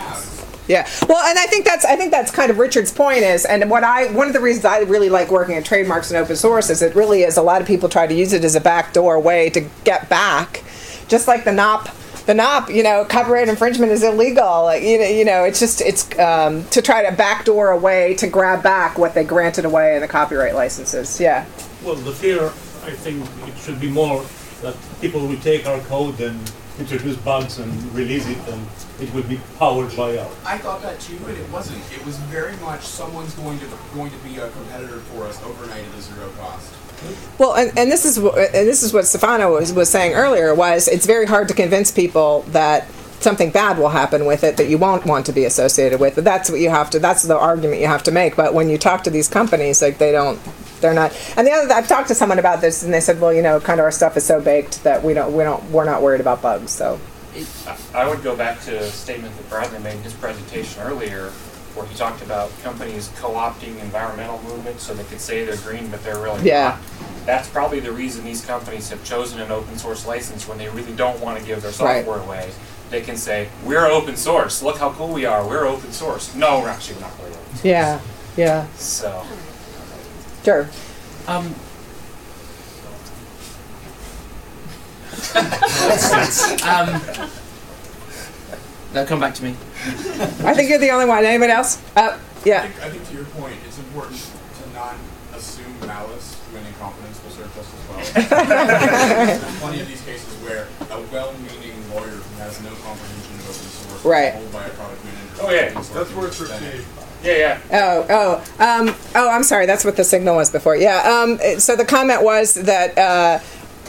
[0.67, 0.89] Yeah.
[1.07, 3.83] Well, and I think that's I think that's kind of Richard's point is, and what
[3.83, 6.81] I one of the reasons I really like working in trademarks and open source is
[6.81, 9.49] it really is a lot of people try to use it as a backdoor way
[9.51, 10.63] to get back,
[11.07, 11.89] just like the NOP.
[12.25, 14.75] The NOP, you know, copyright infringement is illegal.
[14.75, 18.27] You know, you know, it's just it's um, to try to backdoor a way to
[18.27, 21.19] grab back what they granted away in the copyright licenses.
[21.19, 21.45] Yeah.
[21.83, 22.47] Well, the fear,
[22.83, 24.25] I think it should be more
[24.63, 28.65] that people will take our code and introduce bugs and release it, and
[28.99, 30.31] it will be powered by us.
[30.45, 31.81] I thought that too, but it wasn't.
[31.93, 35.83] It was very much someone's going to going to be a competitor for us overnight
[35.83, 36.73] at a zero cost.
[37.37, 40.55] Well, and, and this is wh- and this is what Stefano was, was saying earlier
[40.55, 42.87] was it's very hard to convince people that
[43.19, 46.15] something bad will happen with it that you won't want to be associated with.
[46.15, 46.99] But that's what you have to.
[46.99, 48.35] That's the argument you have to make.
[48.35, 50.39] But when you talk to these companies, like they don't,
[50.85, 51.11] they're not.
[51.35, 53.59] And the other, I've talked to someone about this, and they said, well, you know,
[53.59, 56.21] kind of our stuff is so baked that we don't, we don't, we're not worried
[56.21, 56.71] about bugs.
[56.71, 56.99] So
[57.93, 61.29] I would go back to a statement that Bradley made in his presentation earlier,
[61.73, 66.01] where he talked about companies co-opting environmental movements so they could say they're green, but
[66.03, 66.69] they're really Yeah.
[66.69, 66.79] not.
[67.25, 70.93] That's probably the reason these companies have chosen an open source license when they really
[70.93, 72.05] don't want to give their Right.
[72.05, 72.51] software away.
[72.91, 74.61] They can say, "We're open source.
[74.61, 75.43] Look how cool we are.
[75.45, 77.59] We're open source." No, we're actually not really open.
[77.63, 77.99] yeah,
[78.37, 79.23] yeah, So
[80.45, 80.69] sure.
[81.27, 81.53] Um,
[86.63, 87.01] um,
[88.93, 89.51] now come back to me.
[90.45, 91.25] I think you're the only one.
[91.25, 91.81] Anybody else?
[91.95, 92.61] Uh, I yeah.
[92.67, 94.95] think, I think to your point, it's important to not
[95.33, 99.25] assume malice when incompetence will serve just as well.
[99.25, 103.67] There's plenty of these cases where a well-meaning lawyer who has no comprehension of open
[103.69, 104.35] source Right.
[104.35, 105.41] is told by a product manager.
[105.41, 105.73] Oh, yeah.
[105.73, 106.85] That's worth where it's extended.
[107.25, 107.81] Yeah, yeah.
[107.83, 109.65] Oh, oh, um, oh, I'm sorry.
[109.65, 110.75] That's what the signal was before.
[110.75, 110.97] Yeah.
[111.23, 113.39] Um, so the comment was that, uh,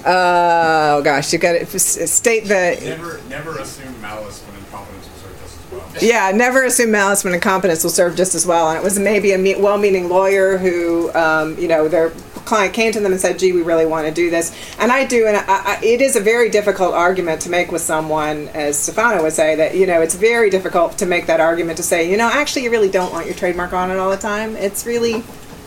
[0.09, 5.16] uh, oh gosh, you got to state the, Never, never assume malice when incompetence will
[5.16, 6.03] serve just as well.
[6.03, 8.68] yeah, never assume malice when incompetence will serve just as well.
[8.70, 12.12] And it was maybe a me- well-meaning lawyer who, um, you know, their
[12.47, 15.05] client came to them and said, "Gee, we really want to do this." And I
[15.05, 18.78] do, and I, I, it is a very difficult argument to make with someone, as
[18.78, 22.11] Stefano would say, that you know, it's very difficult to make that argument to say,
[22.11, 24.57] you know, actually, you really don't want your trademark on it all the time.
[24.57, 25.22] It's really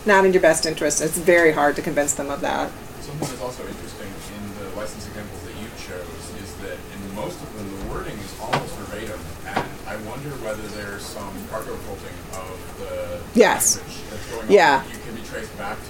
[0.06, 1.00] not in your best interest.
[1.00, 2.70] It's very hard to convince them of that.
[3.02, 7.36] Something that's also interesting in the license examples that you chose is that in most
[7.42, 12.16] of them the wording is almost verbatim, and I wonder whether there's some cargo culting
[12.32, 13.76] of the Yes.
[13.76, 14.78] language that's going Yeah.
[14.78, 14.90] on.
[14.90, 15.88] You can be traced back to things like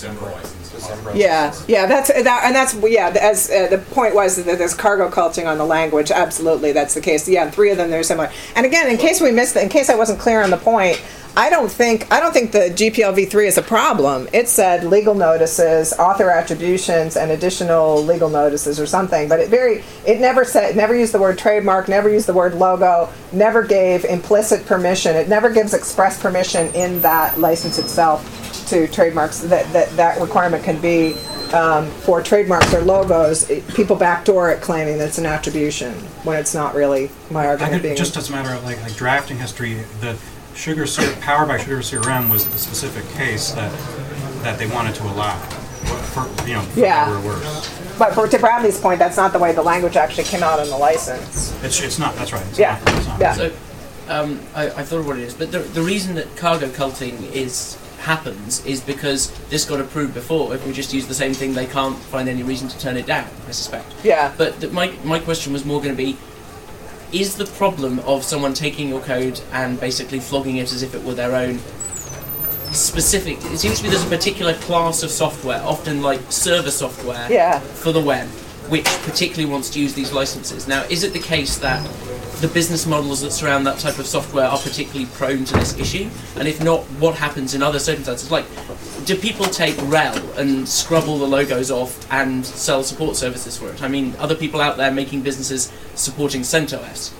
[0.00, 0.56] Zimbra license.
[0.80, 1.16] Zimbra.
[1.16, 3.08] Yeah, yeah, that's that, and that's yeah.
[3.20, 6.10] As uh, the point was that there's cargo culting on the language.
[6.10, 7.28] Absolutely, that's the case.
[7.28, 8.30] Yeah, and three of them they're similar.
[8.56, 11.02] And again, in case we missed, in case I wasn't clear on the point,
[11.36, 14.28] I don't think I don't think the GPLv three is a problem.
[14.32, 19.28] It said legal notices, author attributions, and additional legal notices or something.
[19.28, 22.54] But it very it never said never used the word trademark, never used the word
[22.54, 25.16] logo, never gave implicit permission.
[25.16, 30.64] It never gives express permission in that license itself to trademarks that that, that requirement
[30.64, 31.14] can be
[31.52, 33.48] um, for trademarks or logos.
[33.50, 35.92] It, people backdoor it claiming that it's an attribution
[36.24, 37.10] when it's not really.
[37.30, 40.18] My I argument could, being just as a matter of like, like drafting history, the
[40.60, 43.72] sugar syrup, power by sugar CRM was the specific case that
[44.44, 45.36] that they wanted to allow.
[46.12, 47.10] For, you know, for Yeah.
[47.10, 47.68] or worse.
[47.98, 50.68] But for to Bradley's point, that's not the way the language actually came out in
[50.68, 51.54] the license.
[51.62, 52.44] It's, it's not, that's right.
[52.48, 52.78] It's Yeah.
[52.84, 53.20] not- it's not.
[53.20, 53.34] Yeah.
[53.34, 53.52] So,
[54.08, 57.22] um, I, I thought of what it is, but the, the reason that cargo culting
[57.32, 60.54] is happens is because this got approved before.
[60.54, 63.06] If we just use the same thing, they can't find any reason to turn it
[63.06, 63.28] down.
[63.46, 63.92] I suspect.
[64.02, 64.32] Yeah.
[64.38, 66.16] But the, my my question was more going to be:
[67.12, 71.02] Is the problem of someone taking your code and basically flogging it as if it
[71.02, 71.58] were their own
[72.72, 73.38] specific?
[73.52, 77.58] It seems to me there's a particular class of software, often like server software, Yeah.
[77.58, 78.28] for the web,
[78.68, 80.68] which particularly wants to use these licenses.
[80.68, 81.84] Now, is it the case that
[82.40, 86.08] the business models that surround that type of software are particularly prone to this issue?
[86.36, 88.30] And if not, what happens in other circumstances?
[88.30, 88.44] Like,
[89.04, 93.70] do people take RHEL and scrub all the logos off and sell support services for
[93.70, 93.82] it?
[93.82, 97.12] I mean, other people out there making businesses supporting CentOS.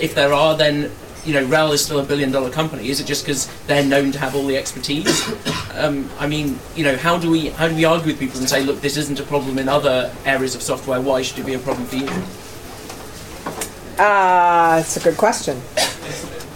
[0.00, 0.90] If there are, then
[1.26, 2.88] you know, RHEL is still a billion dollar company.
[2.88, 5.06] Is it just because they're known to have all the expertise?
[5.76, 8.48] Um, I mean, you know, how do we how do we argue with people and
[8.48, 11.02] say, look, this isn't a problem in other areas of software.
[11.02, 12.08] Why should it be a problem for you?
[14.00, 15.60] Uh, it's a good question.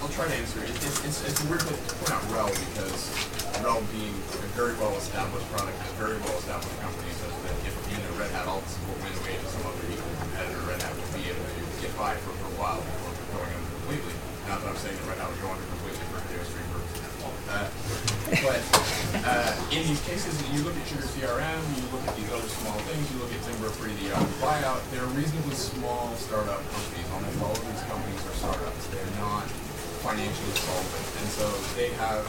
[0.00, 0.70] I'll try to answer it.
[0.70, 3.12] It's, it's, it's a weird place to point out RHEL because
[3.60, 7.60] RHEL being a very well established product and a very well established company such that
[7.68, 10.64] if you know Red Hat all the support went away to some other equal competitor,
[10.64, 13.60] Red Hat would be able to get by for, for a while before going
[14.80, 17.04] saying that Red Hat would go under completely for video stream purposes.
[17.52, 17.68] Uh,
[18.40, 18.60] but
[19.28, 22.78] uh, in these cases, you look at Sugar CRM, you look at these other small
[22.86, 27.10] things, you look at Timber Free, the Yahoo buyout, they're reasonably small startup companies.
[27.10, 28.86] Almost all of these companies are startups.
[28.94, 29.50] They're not
[30.06, 31.06] financially solvent.
[31.18, 31.42] And so
[31.74, 32.22] they have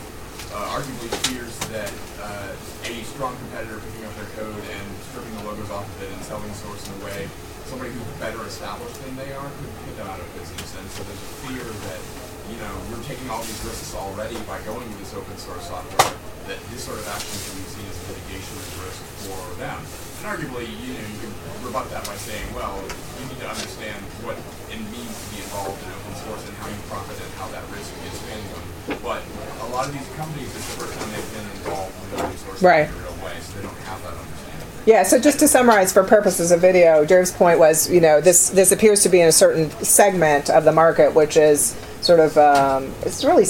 [0.57, 1.93] uh, arguably fears that
[2.25, 6.09] uh, a strong competitor picking up their code and stripping the logos off of it
[6.09, 7.29] and selling source in a way,
[7.69, 10.65] somebody who's better established than they are could put them out of business.
[10.81, 12.01] And so there's a fear that,
[12.49, 16.09] you know, we're taking all these risks already by going with this open source software,
[16.47, 19.77] that this sort of action can be seen as litigation risk for them.
[20.21, 21.31] And arguably, you know, you can
[21.65, 22.77] rebut that by saying, well,
[23.19, 24.37] you need to understand what
[24.69, 27.65] it means to be involved in open source and how you profit and how that
[27.73, 28.65] risk is handled.
[29.01, 29.21] But
[29.65, 32.61] a lot of these companies, it's the first time they've been involved with open source
[32.61, 32.85] Right.
[32.89, 34.67] in a real way, so they don't have that understanding.
[34.85, 38.49] Yeah, so just to summarize for purposes of video, Jerv's point was, you know, this
[38.49, 42.35] this appears to be in a certain segment of the market, which is sort of,
[42.37, 43.43] um, it's really,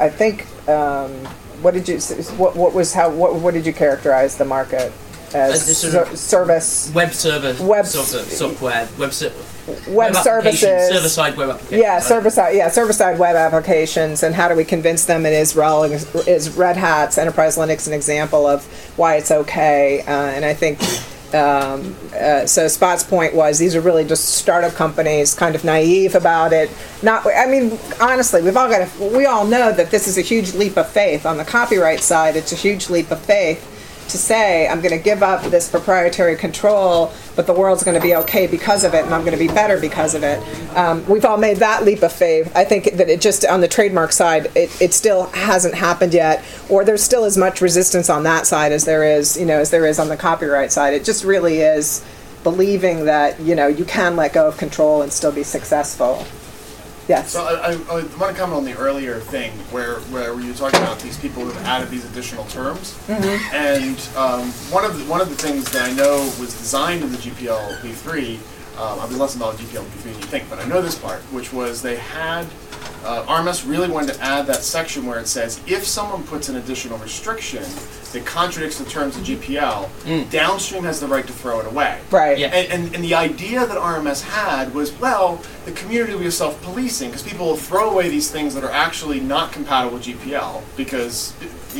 [0.00, 1.12] I think, um,
[1.62, 1.98] what did you,
[2.36, 4.92] what, what was how, what, what did you characterize the market
[5.34, 5.68] as?
[5.68, 9.32] As sort of service, Web server Web- software, software, web, ser-
[9.88, 10.88] web applications, services.
[10.96, 11.80] server side web applications.
[11.82, 12.02] Yeah, right?
[12.02, 12.56] server side.
[12.56, 15.84] Yeah, server side web applications, and how do we convince them Israel?
[15.84, 18.64] Is, is Red Hat's Enterprise Linux an example of
[18.96, 20.00] why it's okay?
[20.02, 20.78] Uh, and I think
[21.34, 22.68] um, uh, so.
[22.68, 26.70] Spot's point was these are really just startup companies, kind of naive about it.
[27.02, 29.16] Not, I mean, honestly, we've all got to.
[29.16, 32.36] We all know that this is a huge leap of faith on the copyright side.
[32.36, 33.67] It's a huge leap of faith
[34.08, 38.02] to say I'm going to give up this proprietary control, but the world's going to
[38.02, 40.42] be okay because of it, and I'm going to be better because of it.
[40.76, 42.50] Um, we've all made that leap of faith.
[42.54, 46.44] I think that it just on the trademark side, it, it still hasn't happened yet,
[46.68, 49.70] or there's still as much resistance on that side as there is, you know, as
[49.70, 50.94] there is on the copyright side.
[50.94, 52.04] It just really is
[52.44, 56.24] believing that you know you can let go of control and still be successful.
[57.08, 57.32] Yes.
[57.32, 60.54] So I, I, I want to comment on the earlier thing where where you were
[60.54, 63.38] talking about these people who have added these additional terms, Mhm.
[63.52, 67.10] and um, one of the, one of the things that I know was designed in
[67.10, 68.38] the GPL v3.
[68.78, 70.94] Um, I've been less involved in GPL v3 than you think, but I know this
[70.98, 72.46] part, which was they had
[73.08, 76.56] uh, RMS really wanted to add that section where it says if someone puts an
[76.56, 77.62] additional restriction
[78.12, 81.98] that contradicts the terms of GPL, downstream has the right to throw it away.
[82.10, 82.38] Right.
[82.38, 82.54] And,
[82.84, 87.22] and, and the idea that RMS had was, well, the community will be self-policing because
[87.22, 91.34] people will throw away these things that are actually not compatible with GPL because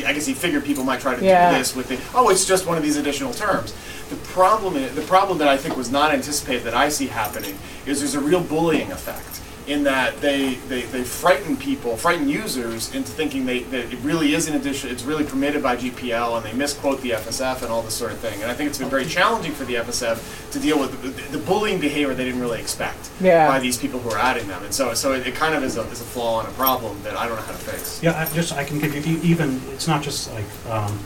[0.06, 1.52] I guess he figured people might try to Yeah.
[1.52, 3.74] do this with the, oh, it's just one of these additional terms.
[4.08, 7.98] The problem, the problem that I think was not anticipated that I see happening is
[8.00, 9.37] there's a real bullying effect
[9.68, 14.32] in that they, they, they frighten people, frighten users into thinking they, that it really
[14.34, 17.82] is an addition, it's really permitted by GPL, and they misquote the FSF and all
[17.82, 18.40] this sort of thing.
[18.42, 21.44] And I think it's been very challenging for the FSF to deal with the, the
[21.44, 23.46] bullying behavior they didn't really expect Yeah.
[23.46, 24.64] by these people who are adding them.
[24.64, 27.00] And so, so it, it kind of is a, is a flaw and a problem
[27.02, 28.02] that I don't know how to fix.
[28.02, 30.98] Yeah, I just, I can give you, even, it's not just like, um,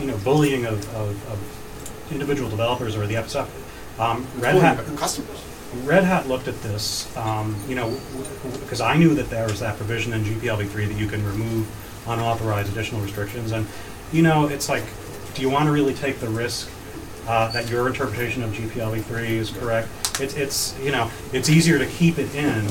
[0.00, 3.46] you know, bullying of, of, of individual developers or the FSF.
[3.98, 4.78] Um, Red Hat.
[4.96, 5.42] customers.
[5.84, 7.90] Red Hat looked at this, um, you know,
[8.60, 11.66] because I knew that there was that provision in GPLv3 that you can remove
[12.06, 13.52] unauthorized additional restrictions.
[13.52, 13.66] And,
[14.12, 14.84] you know, it's like,
[15.34, 16.70] do you want to really take the risk
[17.26, 19.88] uh, that your interpretation of GPLv3 is correct?
[20.20, 22.66] It's, it's, you know, it's easier to keep it in.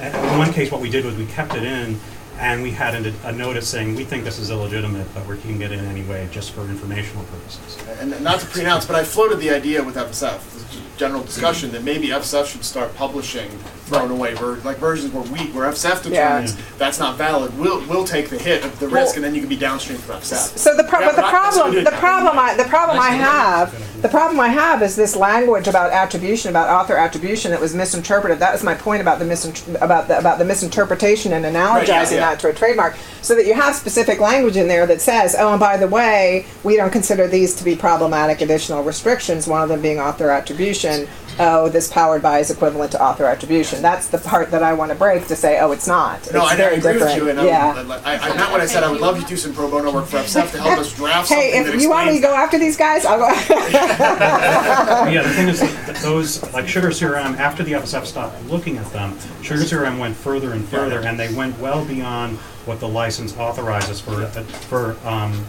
[0.00, 1.98] In one case, what we did was we kept it in
[2.38, 5.62] and we had a, a notice saying, we think this is illegitimate, but we're keeping
[5.62, 7.78] it in anyway just for informational purposes.
[8.00, 11.84] And not to pre-announce, but I floated the idea with FSF, this general discussion, that
[11.84, 13.50] maybe FSF should start publishing
[13.92, 16.40] thrown away ver- like versions where we, where FSF Yeah.
[16.40, 17.56] determines that's not valid.
[17.58, 20.16] We'll we'll take the hit of the risk, and then you can be downstream from
[20.16, 20.56] FSF.
[20.58, 24.08] So the, pro- Yeah, the problem, necessarily the problem, I, the problem I have, the
[24.08, 28.38] problem I have is this language about attribution, about author attribution that was misinterpreted.
[28.38, 31.88] That was my point about the misin- about the, about the misinterpretation and analogizing Right,
[31.88, 32.20] yeah, yeah.
[32.30, 32.96] that to a trademark.
[33.20, 36.46] So that you have specific language in there that says, oh, and by the way,
[36.64, 39.46] we don't consider these to be problematic additional restrictions.
[39.46, 41.06] One of them being author attribution.
[41.38, 43.80] Oh, this powered by is equivalent to author attribution.
[43.80, 46.20] That's the part that I want to break to say, oh, it's not.
[46.32, 47.14] No, it's I, I very agree different.
[47.14, 47.74] with you, and yeah.
[47.76, 48.84] I'm, I, I, not what I said.
[48.84, 50.94] I would love you to do some pro bono work for FSF to help us
[50.94, 53.28] draft Hey, something that if you want me to go after these guys, I'll go.
[53.48, 58.90] yeah, the thing is, that those like Sugar CRM, after the FSF stopped looking at
[58.92, 63.36] them, Sugar CRM went further and further, and they went well beyond what the license
[63.36, 65.44] authorizes for for um,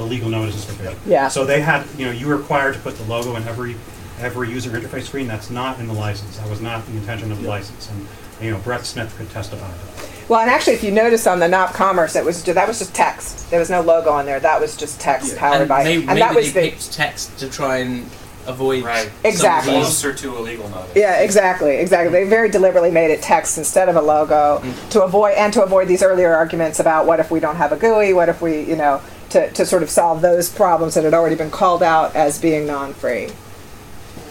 [0.00, 0.98] the legal notices provision.
[1.06, 1.28] Yeah.
[1.28, 3.76] So they had, you know, you were required to put the logo in every
[4.20, 5.26] every user interface screen.
[5.26, 6.38] That's not in the license.
[6.38, 8.06] That was not the intention of the license, and
[8.40, 10.10] you know, Brett Smith could testify to that.
[10.28, 12.94] Well, and actually, if you notice on the NOP Commerce, it was that was just
[12.94, 13.50] text.
[13.50, 14.38] There was no logo on there.
[14.38, 17.38] That was just text powered and by, maybe, and that was they the picked text
[17.40, 18.08] to try and
[18.46, 19.10] avoid Right.
[19.24, 19.72] Exactly.
[19.72, 20.92] Closer to a legal notice.
[20.96, 22.12] Yeah, exactly, exactly.
[22.12, 24.90] They very deliberately made it text instead of a logo mm.
[24.90, 27.76] to avoid and to avoid these earlier arguments about what if we don't have a
[27.76, 29.00] GUI, what if we, you know,
[29.30, 32.66] to, to sort of solve those problems that had already been called out as being
[32.66, 33.30] non-free.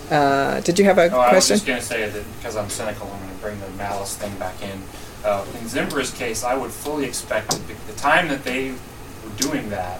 [0.09, 2.69] Uh, did you have a Oh, I was just going to say that because I'm
[2.69, 4.81] cynical, I'm going to bring the malice thing back in.
[5.23, 9.35] Uh, in Zimbra's case, I would fully expect that the, the time that they were
[9.37, 9.99] doing that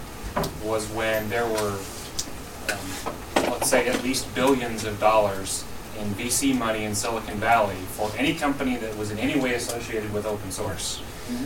[0.63, 1.77] was when there were,
[2.71, 3.13] um,
[3.51, 5.63] let's say, at least billions of dollars
[5.99, 10.11] in VC money in Silicon Valley for any company that was in any way associated
[10.13, 11.01] with open source.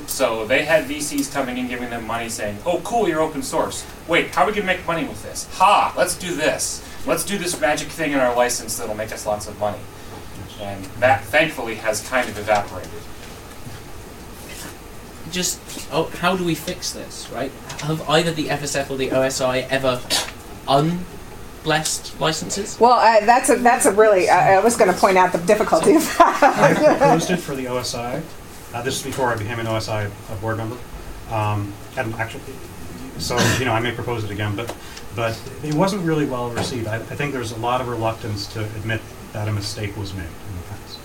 [0.07, 3.83] So they had VCs coming in, giving them money, saying, "Oh, cool, you're open source.
[4.07, 5.45] Wait, how are we gonna make money with this?
[5.55, 5.93] Ha!
[5.97, 6.81] Let's do this.
[7.05, 9.79] Let's do this magic thing in our license that'll make us lots of money."
[10.61, 12.91] And that, thankfully, has kind of evaporated.
[15.31, 15.59] just
[15.91, 17.51] oh, how do we fix this, right?
[17.81, 19.99] Have either the FSF or the OSI ever
[20.67, 22.79] unblessed licenses?
[22.79, 24.29] Well, I, that's a that's a really.
[24.29, 26.97] I, I was going to point out the difficulty of I that.
[26.99, 28.21] proposed it for the OSI.
[28.73, 30.77] Uh, this is before I became an OSI a board member.
[31.31, 32.43] Um, and actually,
[33.17, 34.75] so you know, I may propose it again, but
[35.15, 36.87] but it wasn't really well received.
[36.87, 39.01] I, I think there's a lot of reluctance to admit
[39.33, 40.99] that a mistake was made in the past.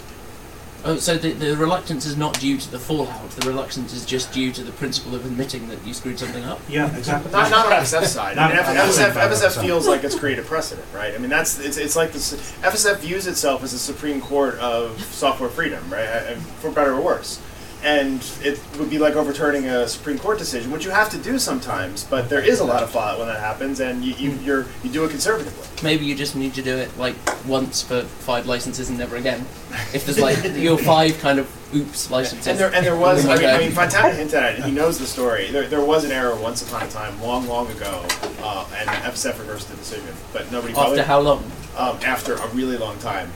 [0.84, 3.30] Oh, so the, the reluctance is not due to the fallout.
[3.30, 6.60] The reluctance is just due to the principle of admitting that you screwed something up.
[6.68, 7.32] Yeah, exactly.
[7.32, 8.38] Not, not on FSF's side.
[8.38, 9.60] I mean, F- I'm not saying FSF, FSF FSF.
[9.62, 11.12] feels like it's created precedent, right?
[11.14, 12.32] I mean, that's it's, it's like this.
[12.62, 16.06] FSF views itself as the supreme court of software freedom, right?
[16.08, 17.40] I- I- For better or worse.
[17.84, 21.38] And it would be like overturning a Supreme Court decision, which you have to do
[21.38, 22.04] sometimes.
[22.04, 24.90] But there is a lot of fallout when that happens, and you, you you're, you
[24.90, 25.64] do it conservatively.
[25.82, 27.14] Maybe you just need to do it like
[27.46, 29.46] once for five licenses and never again.
[29.94, 32.46] If there's like your five kind of oops licenses.
[32.48, 34.64] And there, and there was, I mean, I mean Fontana hinted at it.
[34.64, 35.50] He knows the story.
[35.50, 38.04] There, there was an error once upon a time, long, long ago,
[38.42, 40.14] uh, and FSF reversed the decision.
[40.32, 40.72] But nobody.
[40.72, 41.44] After probably- how long?
[41.76, 43.30] Um, after a really long time.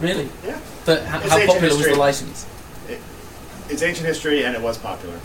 [0.00, 0.28] Really?
[0.44, 0.60] Yeah.
[0.84, 2.46] But how, It's how popular was the license?
[3.66, 5.18] It, it's ancient history, and it was popular.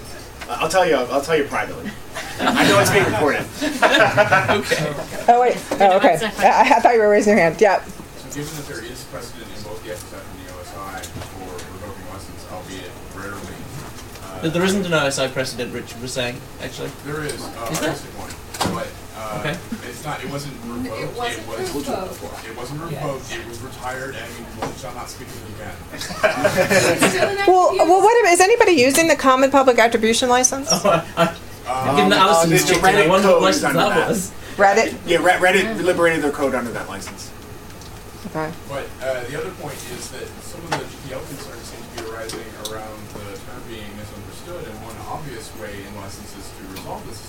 [0.47, 0.95] Uh, I'll tell you.
[0.95, 1.89] I'll tell you privately.
[2.39, 3.41] I know it's being recorded.
[3.61, 4.93] okay.
[5.27, 5.57] oh wait.
[5.79, 6.17] Oh okay.
[6.39, 7.59] I, I thought you were raising your hand.
[7.61, 7.83] Yeah.
[7.83, 12.07] So given that there is precedent in both the FSF and the OSI for revoking
[12.09, 13.55] license, albeit rarely.
[14.23, 16.89] Uh, there isn't an OSI precedent, Richard was saying, actually.
[17.05, 17.93] There is, uh, Is there?
[18.17, 18.31] one,
[18.73, 18.87] but,
[19.21, 19.55] uh, Okay.
[19.87, 21.15] it's not, it wasn't revoked, it
[21.47, 22.47] wasn't revoked.
[22.47, 25.75] It wasn't revoked, it was retired, and we shall not speak of it again.
[27.47, 30.69] Well, well, what is anybody using the Common Public Attribution License?
[30.81, 33.95] Given Uh, Alison's the- the chicken, I Reddit wonder code what is license under that
[33.95, 34.09] that.
[34.09, 34.31] was.
[34.57, 34.97] Reddit.
[35.05, 37.29] Yeah, Re- Reddit liberated their code under that license.
[38.31, 38.51] Okay.
[38.69, 42.09] But uh, the other point is that some of the GPL concerns seem to be
[42.09, 47.19] arising around the term being misunderstood, and one obvious way in licenses to resolve this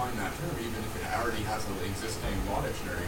[0.00, 3.04] define that term, even if it already has an existing law dictionary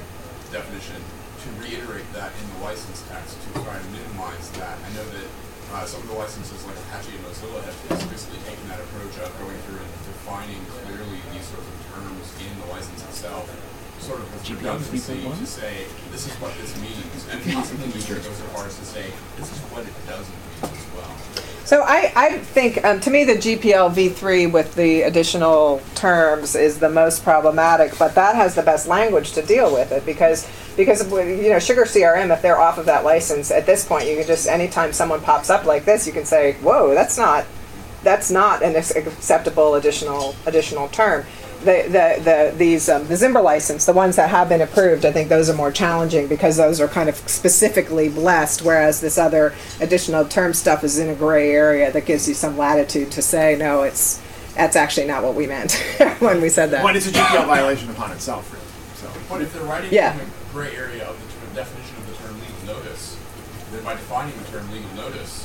[0.53, 1.01] definition,
[1.41, 4.77] to reiterate that in the license text to try to minimize that.
[4.77, 5.29] I know that
[5.73, 7.77] uh, some of the licenses, like Apache and Mozilla, have
[8.13, 12.53] basically taken that approach of going through and defining clearly these sorts of terms in
[12.61, 13.49] the license itself
[13.97, 15.39] sort of with redundancy 3.1?
[15.39, 18.77] to say this is what this means, and possibly we should go so far as
[18.77, 20.52] to say this is what it doesn't mean.
[21.65, 26.79] So I, I think, um, to me, the GPL v3 with the additional terms is
[26.79, 30.47] the most problematic, but that has the best language to deal with it because,
[30.77, 34.17] because you know, Sugar CRM, if they're off of that license, at this point, you
[34.17, 37.47] can just, anytime someone pops up like this, you can say, whoa, that's not,
[38.03, 41.25] that's not an acceptable additional, additional term.
[41.65, 45.13] The, the, the, these, um, the Zimbra license, the ones that have been approved, I
[45.13, 49.55] think those are more challenging because those are kind of specifically blessed, whereas this other
[49.81, 53.55] additional term stuff is in a gray area that gives you some latitude to say,
[53.57, 54.21] no, it's,
[54.55, 55.73] that's actually not what we meant
[56.19, 56.83] when we said that.
[56.83, 58.65] When it's a GPL violation upon itself, really.
[58.97, 59.21] So.
[59.29, 60.13] But if they're writing Yeah.
[60.15, 63.17] in the gray area of the term, definition of the term legal notice,
[63.71, 65.42] then by defining the term legal notice,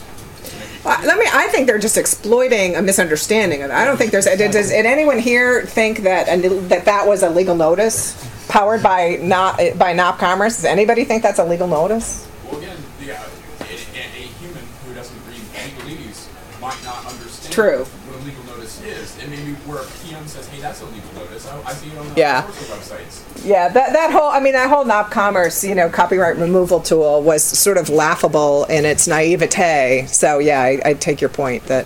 [0.87, 1.25] to make it Uh, let me.
[1.33, 3.73] I think they're just exploiting a misunderstanding of it.
[3.73, 4.25] I don't think there's.
[4.25, 8.15] Does, does anyone here think that a, that that was a legal notice
[8.47, 10.55] powered by not by NOP Commerce?
[10.57, 12.27] Does anybody think that's a legal notice?
[12.45, 13.23] Well, again, the, uh,
[13.61, 15.41] a, a, a human who doesn't read
[15.85, 16.27] legalese
[16.61, 17.83] might not understand True.
[17.83, 19.17] what a legal notice is.
[19.21, 21.97] And maybe where a PM says, hey, that's a legal notice, I, I see it
[21.97, 22.43] on the Yeah.
[22.43, 23.45] websites.
[23.45, 24.29] Yeah, that that whole.
[24.29, 28.65] I mean, that whole NOP Commerce, you know, copyright removal tool was sort of laughable
[28.65, 30.05] in its naivete.
[30.07, 31.85] So yeah, I, I take your point that.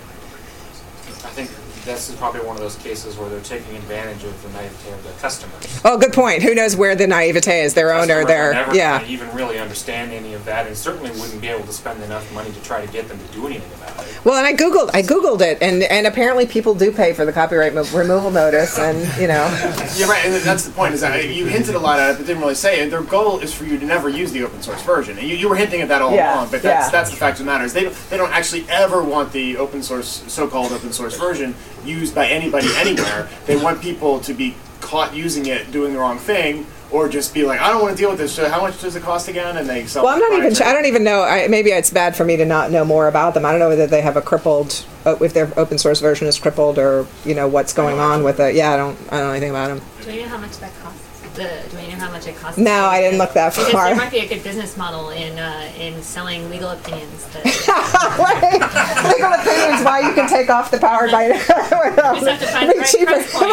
[1.92, 4.50] I think this is probably one of those cases where they're taking advantage of the
[4.50, 5.82] naivete of their customers.
[5.84, 6.42] Oh, good point.
[6.42, 7.74] Who knows where the naivete is?
[7.74, 9.00] Their owner, Customers are their never yeah.
[9.00, 12.32] gonna even really understand any of that, and certainly wouldn't be able to spend enough
[12.34, 14.18] money to try to get them to do anything about it.
[14.24, 17.34] Well, and I googled, I googled it, and and apparently people do pay for the
[17.34, 19.44] copyright mo- removal notice, and you know,
[19.98, 20.94] Yeah, right, and that's the point.
[20.94, 22.90] Is that you hinted a lot at it, but didn't really say it.
[22.90, 25.18] Their goal is for you to never use the open source version.
[25.18, 26.90] And you, you were hinting at that all Yeah, along, but that's yeah.
[26.92, 27.66] that's the fact of the matter.
[27.66, 31.56] Is they don't, they don't actually ever want the open source, so-called open source version
[31.86, 33.28] used by anybody anywhere.
[33.46, 37.44] They want people to be caught using it, doing the wrong thing, or just be
[37.44, 38.34] like, I don't want to deal with this.
[38.34, 39.56] So how much does it cost again?
[39.58, 40.04] And they sell.
[40.04, 40.40] well, I'm not even.
[40.42, 41.24] proprietary- I don't even know.
[41.24, 43.46] I, maybe it's bad for me to not know more about them.
[43.46, 46.38] I don't know whether they have a crippled, uh, if their open source version is
[46.40, 48.56] crippled, or you know what's going on with it.
[48.56, 48.98] Yeah, I don't.
[49.10, 49.82] I don't know anything about them.
[50.02, 51.00] Do we know how much that costs?
[51.42, 52.60] The, do we know how much it costs?
[52.60, 53.86] No, I didn't look that Because far.
[53.88, 57.26] there might be a good business model in uh, in selling legal opinions.
[57.34, 57.44] That
[59.10, 61.30] Legal opinions why you can take off the power by.
[61.38, 62.46] just have the
[62.78, 63.06] right cheaper.
[63.12, 63.52] price point.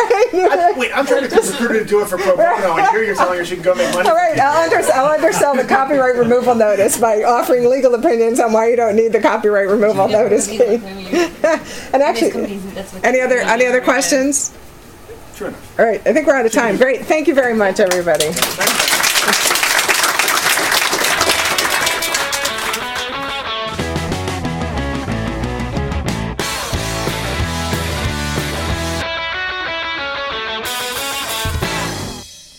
[0.53, 3.03] I- wait, I'm trying to get recruiter to do it for pro bono, and here
[3.05, 4.09] you're telling her she can go make money.
[4.09, 8.53] All right, I'll, under, I'll undersell the copyright removal notice by offering legal opinions on
[8.53, 10.59] why you don't need the copyright removal notice fee.
[11.95, 12.61] and actually,
[13.03, 14.53] any other any other questions?
[15.39, 15.78] True enough.
[15.78, 16.76] All right, I think we're out of time.
[16.76, 18.32] Great, thank you very much, everybody.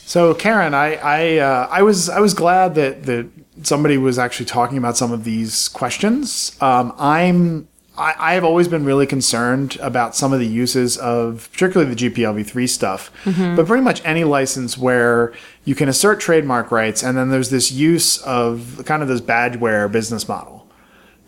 [0.05, 3.27] So Karen, I I, uh, I was I was glad that that
[3.63, 6.55] somebody was actually talking about some of these questions.
[6.61, 7.67] Um, I'm
[7.99, 12.09] I, I have always been really concerned about some of the uses of particularly the
[12.09, 13.55] GPLv3 stuff, Mhm.
[13.55, 15.33] but pretty much any license where
[15.65, 19.91] you can assert trademark rights and then there's this use of kind of this badgeware
[19.91, 20.65] business model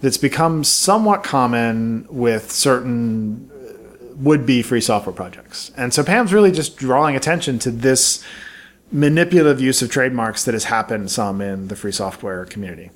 [0.01, 3.49] that's become somewhat common with certain
[4.15, 5.71] would be free software projects.
[5.77, 8.23] And so Pam's really just drawing attention to this
[8.91, 12.91] manipulative use of trademarks that has happened some in the free software community.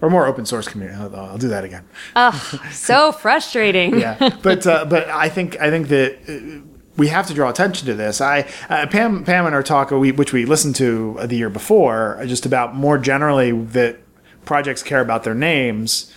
[0.00, 0.98] Or more open source community.
[1.00, 1.84] I'll, I'll do that again.
[2.16, 3.98] oh, so frustrating.
[3.98, 6.60] yeah, but uh, but I think I think that uh,
[6.96, 8.20] we have to draw attention to this.
[8.20, 12.22] I uh, Pam Pam and our talk, we, which we listened to the year before,
[12.26, 13.98] just about more generally that
[14.44, 16.12] projects care about their names.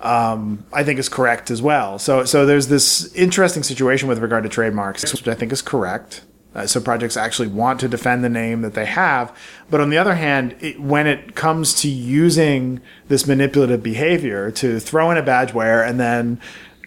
[0.00, 1.98] Um, I think is correct as well.
[1.98, 6.22] So so there's this interesting situation with regard to trademarks, which I think is correct.
[6.52, 9.36] Uh, so projects actually want to defend the name that they have,
[9.70, 14.80] but on the other hand, it, when it comes to using this manipulative behavior to
[14.80, 16.40] throw in a badgeware and then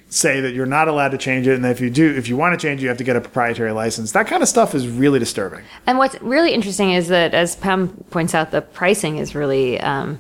[0.10, 2.60] say that you're not allowed to change it, and if you do, if you want
[2.60, 4.12] to change it, you have to get a proprietary license.
[4.12, 5.64] That kind of stuff is really disturbing.
[5.88, 10.20] And what's really interesting is that, as Pam points out, the pricing is really um,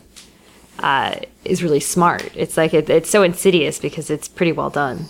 [0.79, 2.31] uh, is really smart.
[2.35, 5.05] It's like it, it's so insidious because it's pretty well done.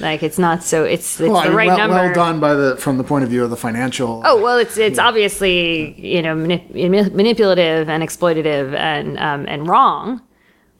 [0.00, 1.94] Like it's not so it's it's well, I the mean, right well, number.
[1.96, 4.22] well done by the from the point of view of the financial.
[4.24, 10.22] Oh well, it's it's obviously you know manip- manipulative and exploitative and um, and wrong.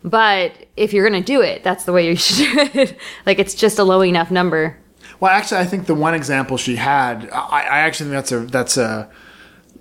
[0.04, 2.96] But if you're gonna do it, that's the way you should do it.
[3.26, 4.78] like it's just a low enough number.
[5.20, 8.38] Well, actually, I think the one example she had, I, I actually think that's a
[8.40, 9.10] that's a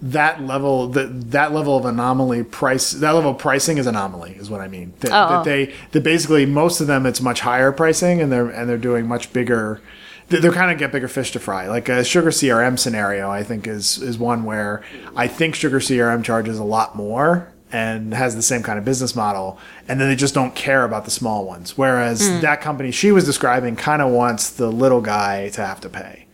[0.02, 4.50] that level that that level of anomaly price that level of pricing is anomaly is
[4.50, 4.94] what I mean.
[5.00, 5.30] That, Oh.
[5.38, 8.78] that they that basically most of them it's much higher pricing and they're and they're
[8.78, 9.82] doing much bigger.
[10.30, 11.68] they- They're kind of get bigger fish to fry.
[11.68, 14.84] Like a Sugar CRM scenario, I think is is one where
[15.16, 19.16] I think Sugar CRM charges a lot more and has the same kind of business
[19.16, 19.58] model,
[19.90, 21.76] and then they just don't care about the small ones.
[21.78, 22.40] Whereas Hmm.
[22.42, 26.27] that company she was describing kind of wants the little guy to have to pay.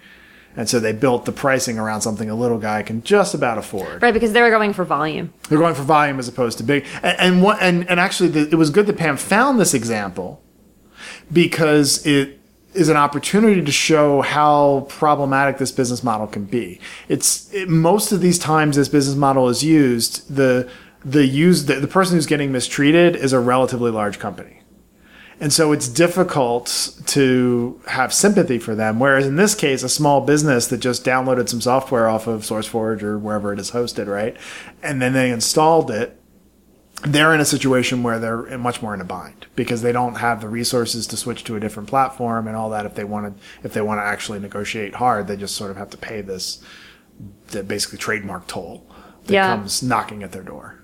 [0.55, 4.01] And so they built the pricing around something a little guy can just about afford.
[4.01, 5.33] Right, because they were going for volume.
[5.49, 6.85] They're going for volume as opposed to big.
[7.01, 10.41] And and what and, and actually, the, it was good that Pam found this example
[11.31, 12.39] because it
[12.73, 16.79] is an opportunity to show how problematic this business model can be.
[17.07, 20.33] It's it, most of these times this business model is used.
[20.33, 20.69] The
[21.03, 24.59] the use the, the person who's getting mistreated is a relatively large company.
[25.39, 28.99] And so it's difficult to have sympathy for them.
[28.99, 33.01] Whereas in this case, a small business that just downloaded some software off of SourceForge
[33.03, 34.37] or wherever it is hosted, right?
[34.81, 36.19] And then they installed it,
[37.05, 40.39] they're in a situation where they're much more in a bind because they don't have
[40.39, 42.85] the resources to switch to a different platform and all that.
[42.85, 45.77] If they want to, if they want to actually negotiate hard, they just sort of
[45.77, 46.63] have to pay this,
[47.47, 48.87] the basically trademark toll
[49.25, 49.47] that Yeah.
[49.55, 50.79] comes knocking at their door.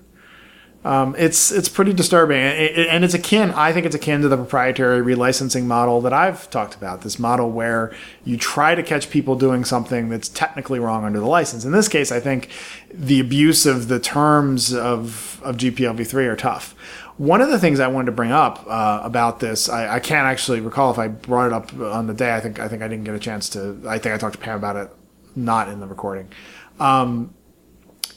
[0.82, 3.50] Um, it's it's pretty disturbing, and it- and it's akin.
[3.50, 7.02] I think it's akin to the proprietary relicensing model that I've talked about.
[7.02, 7.92] This model where
[8.24, 11.66] you try to catch people doing something that's technically wrong under the license.
[11.66, 12.48] In this case, I think
[12.92, 16.74] the abuse of the terms of of GPLv3 are tough.
[17.18, 20.26] One of the things I wanted to bring up uh, about this, I, I can't
[20.26, 22.34] actually recall if I brought it up on the day.
[22.34, 23.78] I think I think I didn't get a chance to.
[23.86, 24.88] I think I talked to Pam about it,
[25.36, 26.30] not in the recording.
[26.78, 27.34] Um,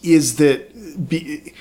[0.01, 1.51] is that be,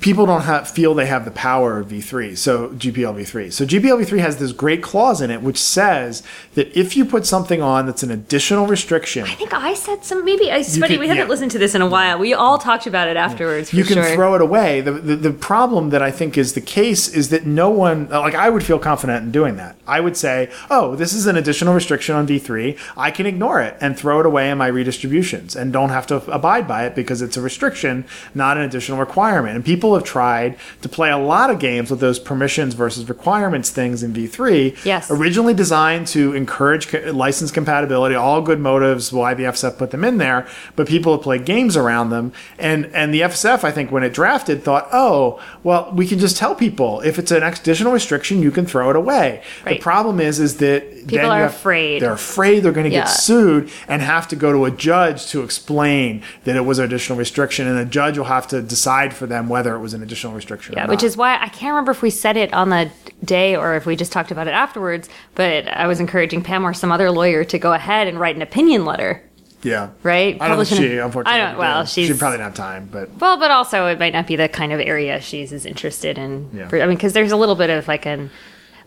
[0.00, 3.52] people don't have, feel they have the power of V3, so GPL V3.
[3.52, 6.22] So GPL V3 has this great clause in it which says
[6.54, 10.24] that if you put something on that's an additional restriction, I think I said some.
[10.24, 10.94] Maybe it's You funny.
[10.94, 11.28] could- we haven't yeah.
[11.30, 12.18] listened to this in a while.
[12.18, 13.70] We all talked about it afterwards.
[13.70, 14.14] For you can sure.
[14.14, 14.80] throw it away.
[14.80, 18.34] The, the the problem that I think is the case is that no one like
[18.34, 19.76] I would feel confident in doing that.
[19.86, 22.76] I would say, "Oh, this is an additional restriction on V3.
[22.96, 26.16] I can ignore it and throw it away in my redistributions and don't have to
[26.30, 30.56] abide by it because it's a restriction, not an additional requirement." And people have tried
[30.82, 34.84] to play a lot of games with those permissions versus requirements things in V3.
[34.84, 35.10] Yes.
[35.10, 40.18] Originally designed to encourage license compatibility, all good motives why the FSF put them in
[40.18, 42.32] there, but people have played games around them.
[42.58, 46.36] And and the FSF, I think, when it drafted, thought, oh, well, we can just
[46.36, 49.42] tell people if it's an additional restriction, you can throw it away.
[49.64, 49.76] Right.
[49.76, 52.02] The problem is, is that then are have- afraid.
[52.02, 53.00] They're afraid they're going to Yeah.
[53.04, 56.84] get sued and have to go to a judge to explain that it was an
[56.84, 60.02] additional restriction, and the judge will have to decide for them whether it was an
[60.02, 60.74] additional restriction.
[60.74, 62.90] Yeah, which is why I can't remember if we said it on the
[63.24, 65.08] day or if we just talked about it afterwards.
[65.34, 68.42] But I was encouraging Pam or some other lawyer to go ahead and write an
[68.42, 69.22] opinion letter,
[69.62, 69.90] yeah.
[70.02, 70.34] right?
[70.40, 71.40] I don't Publish think an- she, unfortunately.
[71.40, 71.58] I don't.
[71.58, 71.90] Well, did.
[71.90, 74.48] she's she probably didn't have time, but well, but also it might not be the
[74.48, 76.50] kind of area she's as interested in.
[76.52, 76.68] Yeah.
[76.72, 78.30] I mean, because there's a little bit of like an.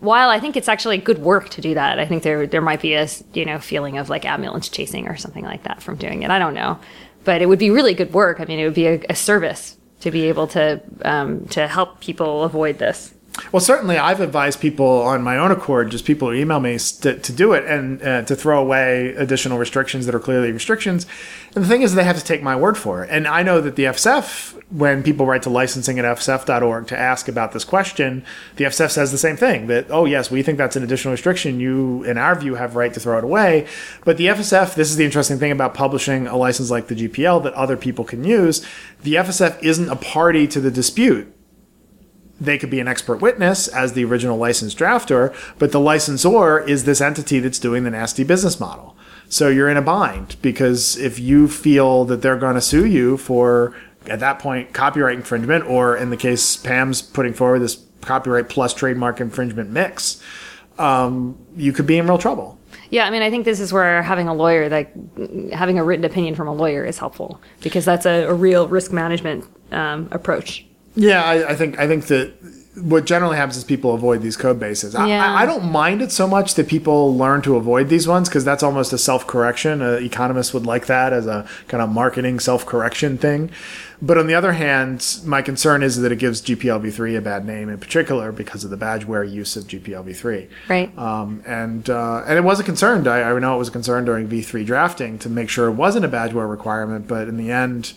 [0.00, 2.80] While I think it's actually good work to do that, I think there there might
[2.80, 6.24] be a you know feeling of like ambulance chasing or something like that from doing
[6.24, 6.30] it.
[6.30, 6.80] I don't know,
[7.22, 8.40] but it would be really good work.
[8.40, 12.00] I mean, it would be a, a service to be able to um, to help
[12.00, 13.14] people avoid this.
[13.50, 17.18] Well, certainly, I've advised people on my own accord, just people who email me, to,
[17.18, 21.06] to do it and uh, to throw away additional restrictions that are clearly restrictions.
[21.54, 23.10] And the thing is, they have to take my word for it.
[23.10, 27.28] And I know that the FSF, when people write to licensing at fsf.org to ask
[27.28, 28.24] about this question,
[28.56, 31.60] the FSF says the same thing that, oh, yes, we think that's an additional restriction.
[31.60, 33.66] You, in our view, have right to throw it away.
[34.04, 37.42] But the FSF, this is the interesting thing about publishing a license like the GPL
[37.42, 38.64] that other people can use,
[39.02, 41.34] the FSF isn't a party to the dispute
[42.44, 46.84] they could be an expert witness as the original license drafter, but the licensor is
[46.84, 48.96] this entity that's doing the nasty business model.
[49.28, 53.16] So you're in a bind because if you feel that they're going to sue you
[53.16, 53.74] for,
[54.06, 58.74] at that point, copyright infringement, or in the case Pam's putting forward this copyright plus
[58.74, 60.22] trademark infringement mix,
[60.78, 62.58] um, you could be in real trouble.
[62.90, 64.92] Yeah, I mean, I think this is where having a lawyer, like
[65.52, 68.92] having a written opinion from a lawyer, is helpful because that's a, a real risk
[68.92, 70.66] management um, approach.
[70.94, 72.32] Yeah, I, I think I think that
[72.74, 74.94] what generally happens is people avoid these code bases.
[74.94, 75.34] I, Yeah.
[75.34, 78.46] I, I don't mind it so much that people learn to avoid these ones because
[78.46, 79.82] that's almost a self correction.
[79.82, 83.50] Uh, economists would like that as a kind of marketing self correction thing.
[84.00, 87.68] But on the other hand, my concern is that it gives GPLv3 a bad name,
[87.68, 90.48] in particular because of the badgeware use of GPLv3.
[90.68, 90.98] Right.
[90.98, 93.06] Um, and uh, and it was a concern.
[93.06, 96.06] I, I know it was a concern during V3 drafting to make sure it wasn't
[96.06, 97.06] a badgeware requirement.
[97.06, 97.92] But in the end,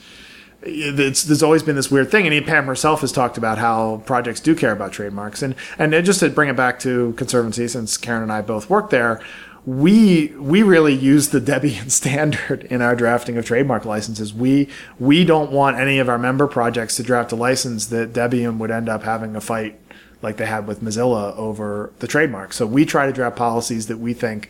[0.66, 4.40] it's, there's always been this weird thing, and Pam herself has talked about how projects
[4.40, 8.24] do care about trademarks, and and just to bring it back to conservancy, since Karen
[8.24, 9.22] and I both work there,
[9.66, 14.34] we we really use the Debian standard in our drafting of trademark licenses.
[14.34, 18.58] We we don't want any of our member projects to draft a license that Debian
[18.58, 19.80] would end up having a fight
[20.22, 22.54] like they had with Mozilla over the trademark.
[22.54, 24.50] So we try to draft policies that we think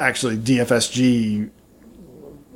[0.00, 1.50] actually DFSG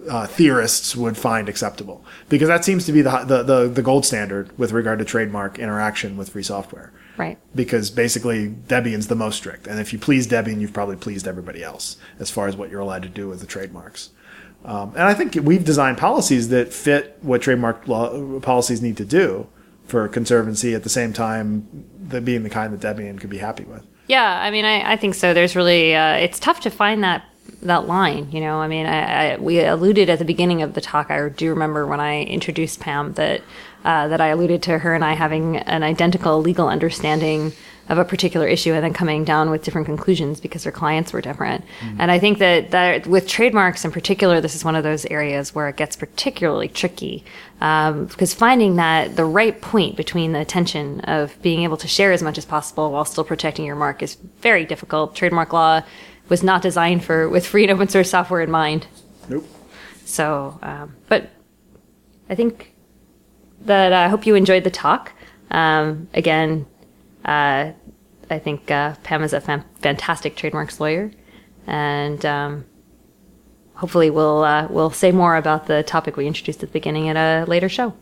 [0.08, 4.04] uh, theorists would find acceptable because that seems to be the, the the the gold
[4.04, 6.92] standard with regard to trademark interaction with free software.
[7.16, 7.36] Right.
[7.54, 11.62] Because basically Debian's the most strict, and if you please Debian, you've probably pleased everybody
[11.62, 14.10] else as far as what you're allowed to do with the trademarks.
[14.64, 19.04] Um, and I think we've designed policies that fit what trademark law policies need to
[19.04, 19.48] do
[19.86, 21.66] for conservancy at the same time
[22.08, 23.86] that being the kind that Debian could be happy with.
[24.06, 25.34] Yeah, I mean, I, I think so.
[25.34, 27.24] There's really, uh, it's tough to find that
[27.62, 28.30] that line.
[28.32, 31.10] You know, I mean, I, I, we alluded at the beginning of the talk.
[31.10, 33.42] I do remember when I introduced Pam that
[33.84, 37.52] uh, that I alluded to her and I having an identical legal understanding
[37.88, 41.22] of a particular issue and then coming down with different conclusions because her clients were
[41.22, 41.64] different.
[41.98, 45.54] And I think that, that with trademarks in particular, this is one of those areas
[45.54, 47.24] where it gets particularly tricky
[47.62, 52.12] um, because finding that the right point between the tension of being able to share
[52.12, 55.14] as much as possible while still protecting your mark is very difficult.
[55.14, 55.82] Trademark law
[56.28, 58.86] was not designed for with free and open source software in mind.
[59.28, 59.44] Nope.
[60.04, 61.30] So, um, but
[62.30, 62.74] I think
[63.62, 65.12] that I hope you enjoyed the talk.
[65.50, 66.66] Um, again,
[67.24, 67.72] uh,
[68.30, 71.10] I think uh, Pam is a fan- fantastic trademarks lawyer,
[71.66, 72.64] and um,
[73.74, 77.16] hopefully we'll uh, we'll say more about the topic we introduced at the beginning at
[77.16, 77.94] a later show.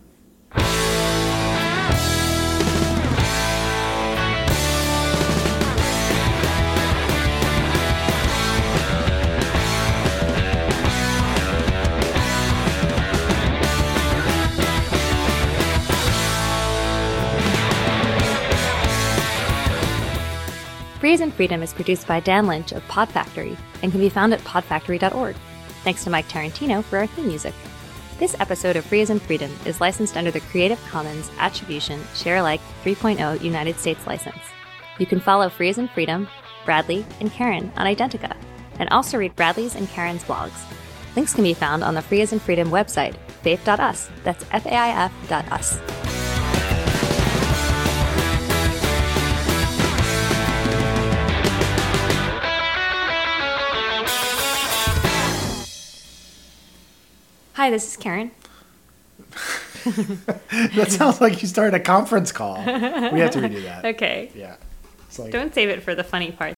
[21.37, 25.37] Freedom is produced by Dan Lynch of Pod Factory and can be found at podfactory.org.
[25.85, 27.55] Thanks to Mike Tarantino for our theme music.
[28.19, 32.39] This episode of Free as in Freedom is licensed under the Creative Commons Attribution Share
[32.39, 34.41] Alike 3.0 United States license.
[34.99, 36.27] You can follow Free as in Freedom,
[36.65, 38.35] Bradley, and Karen on Identica,
[38.79, 40.65] and also read Bradley's and Karen's blogs.
[41.15, 44.11] Links can be found on the Free as in Freedom website, faif.us.
[44.25, 45.13] That's F-A-I-F
[45.53, 46.26] us.
[57.57, 58.31] Hi, this is Karen.
[59.87, 62.57] that sounds like you started a conference call.
[62.59, 63.83] We have to redo that.
[63.95, 64.31] Okay.
[64.35, 64.57] Yeah.
[65.19, 66.56] Like, Don't save it for the funny part.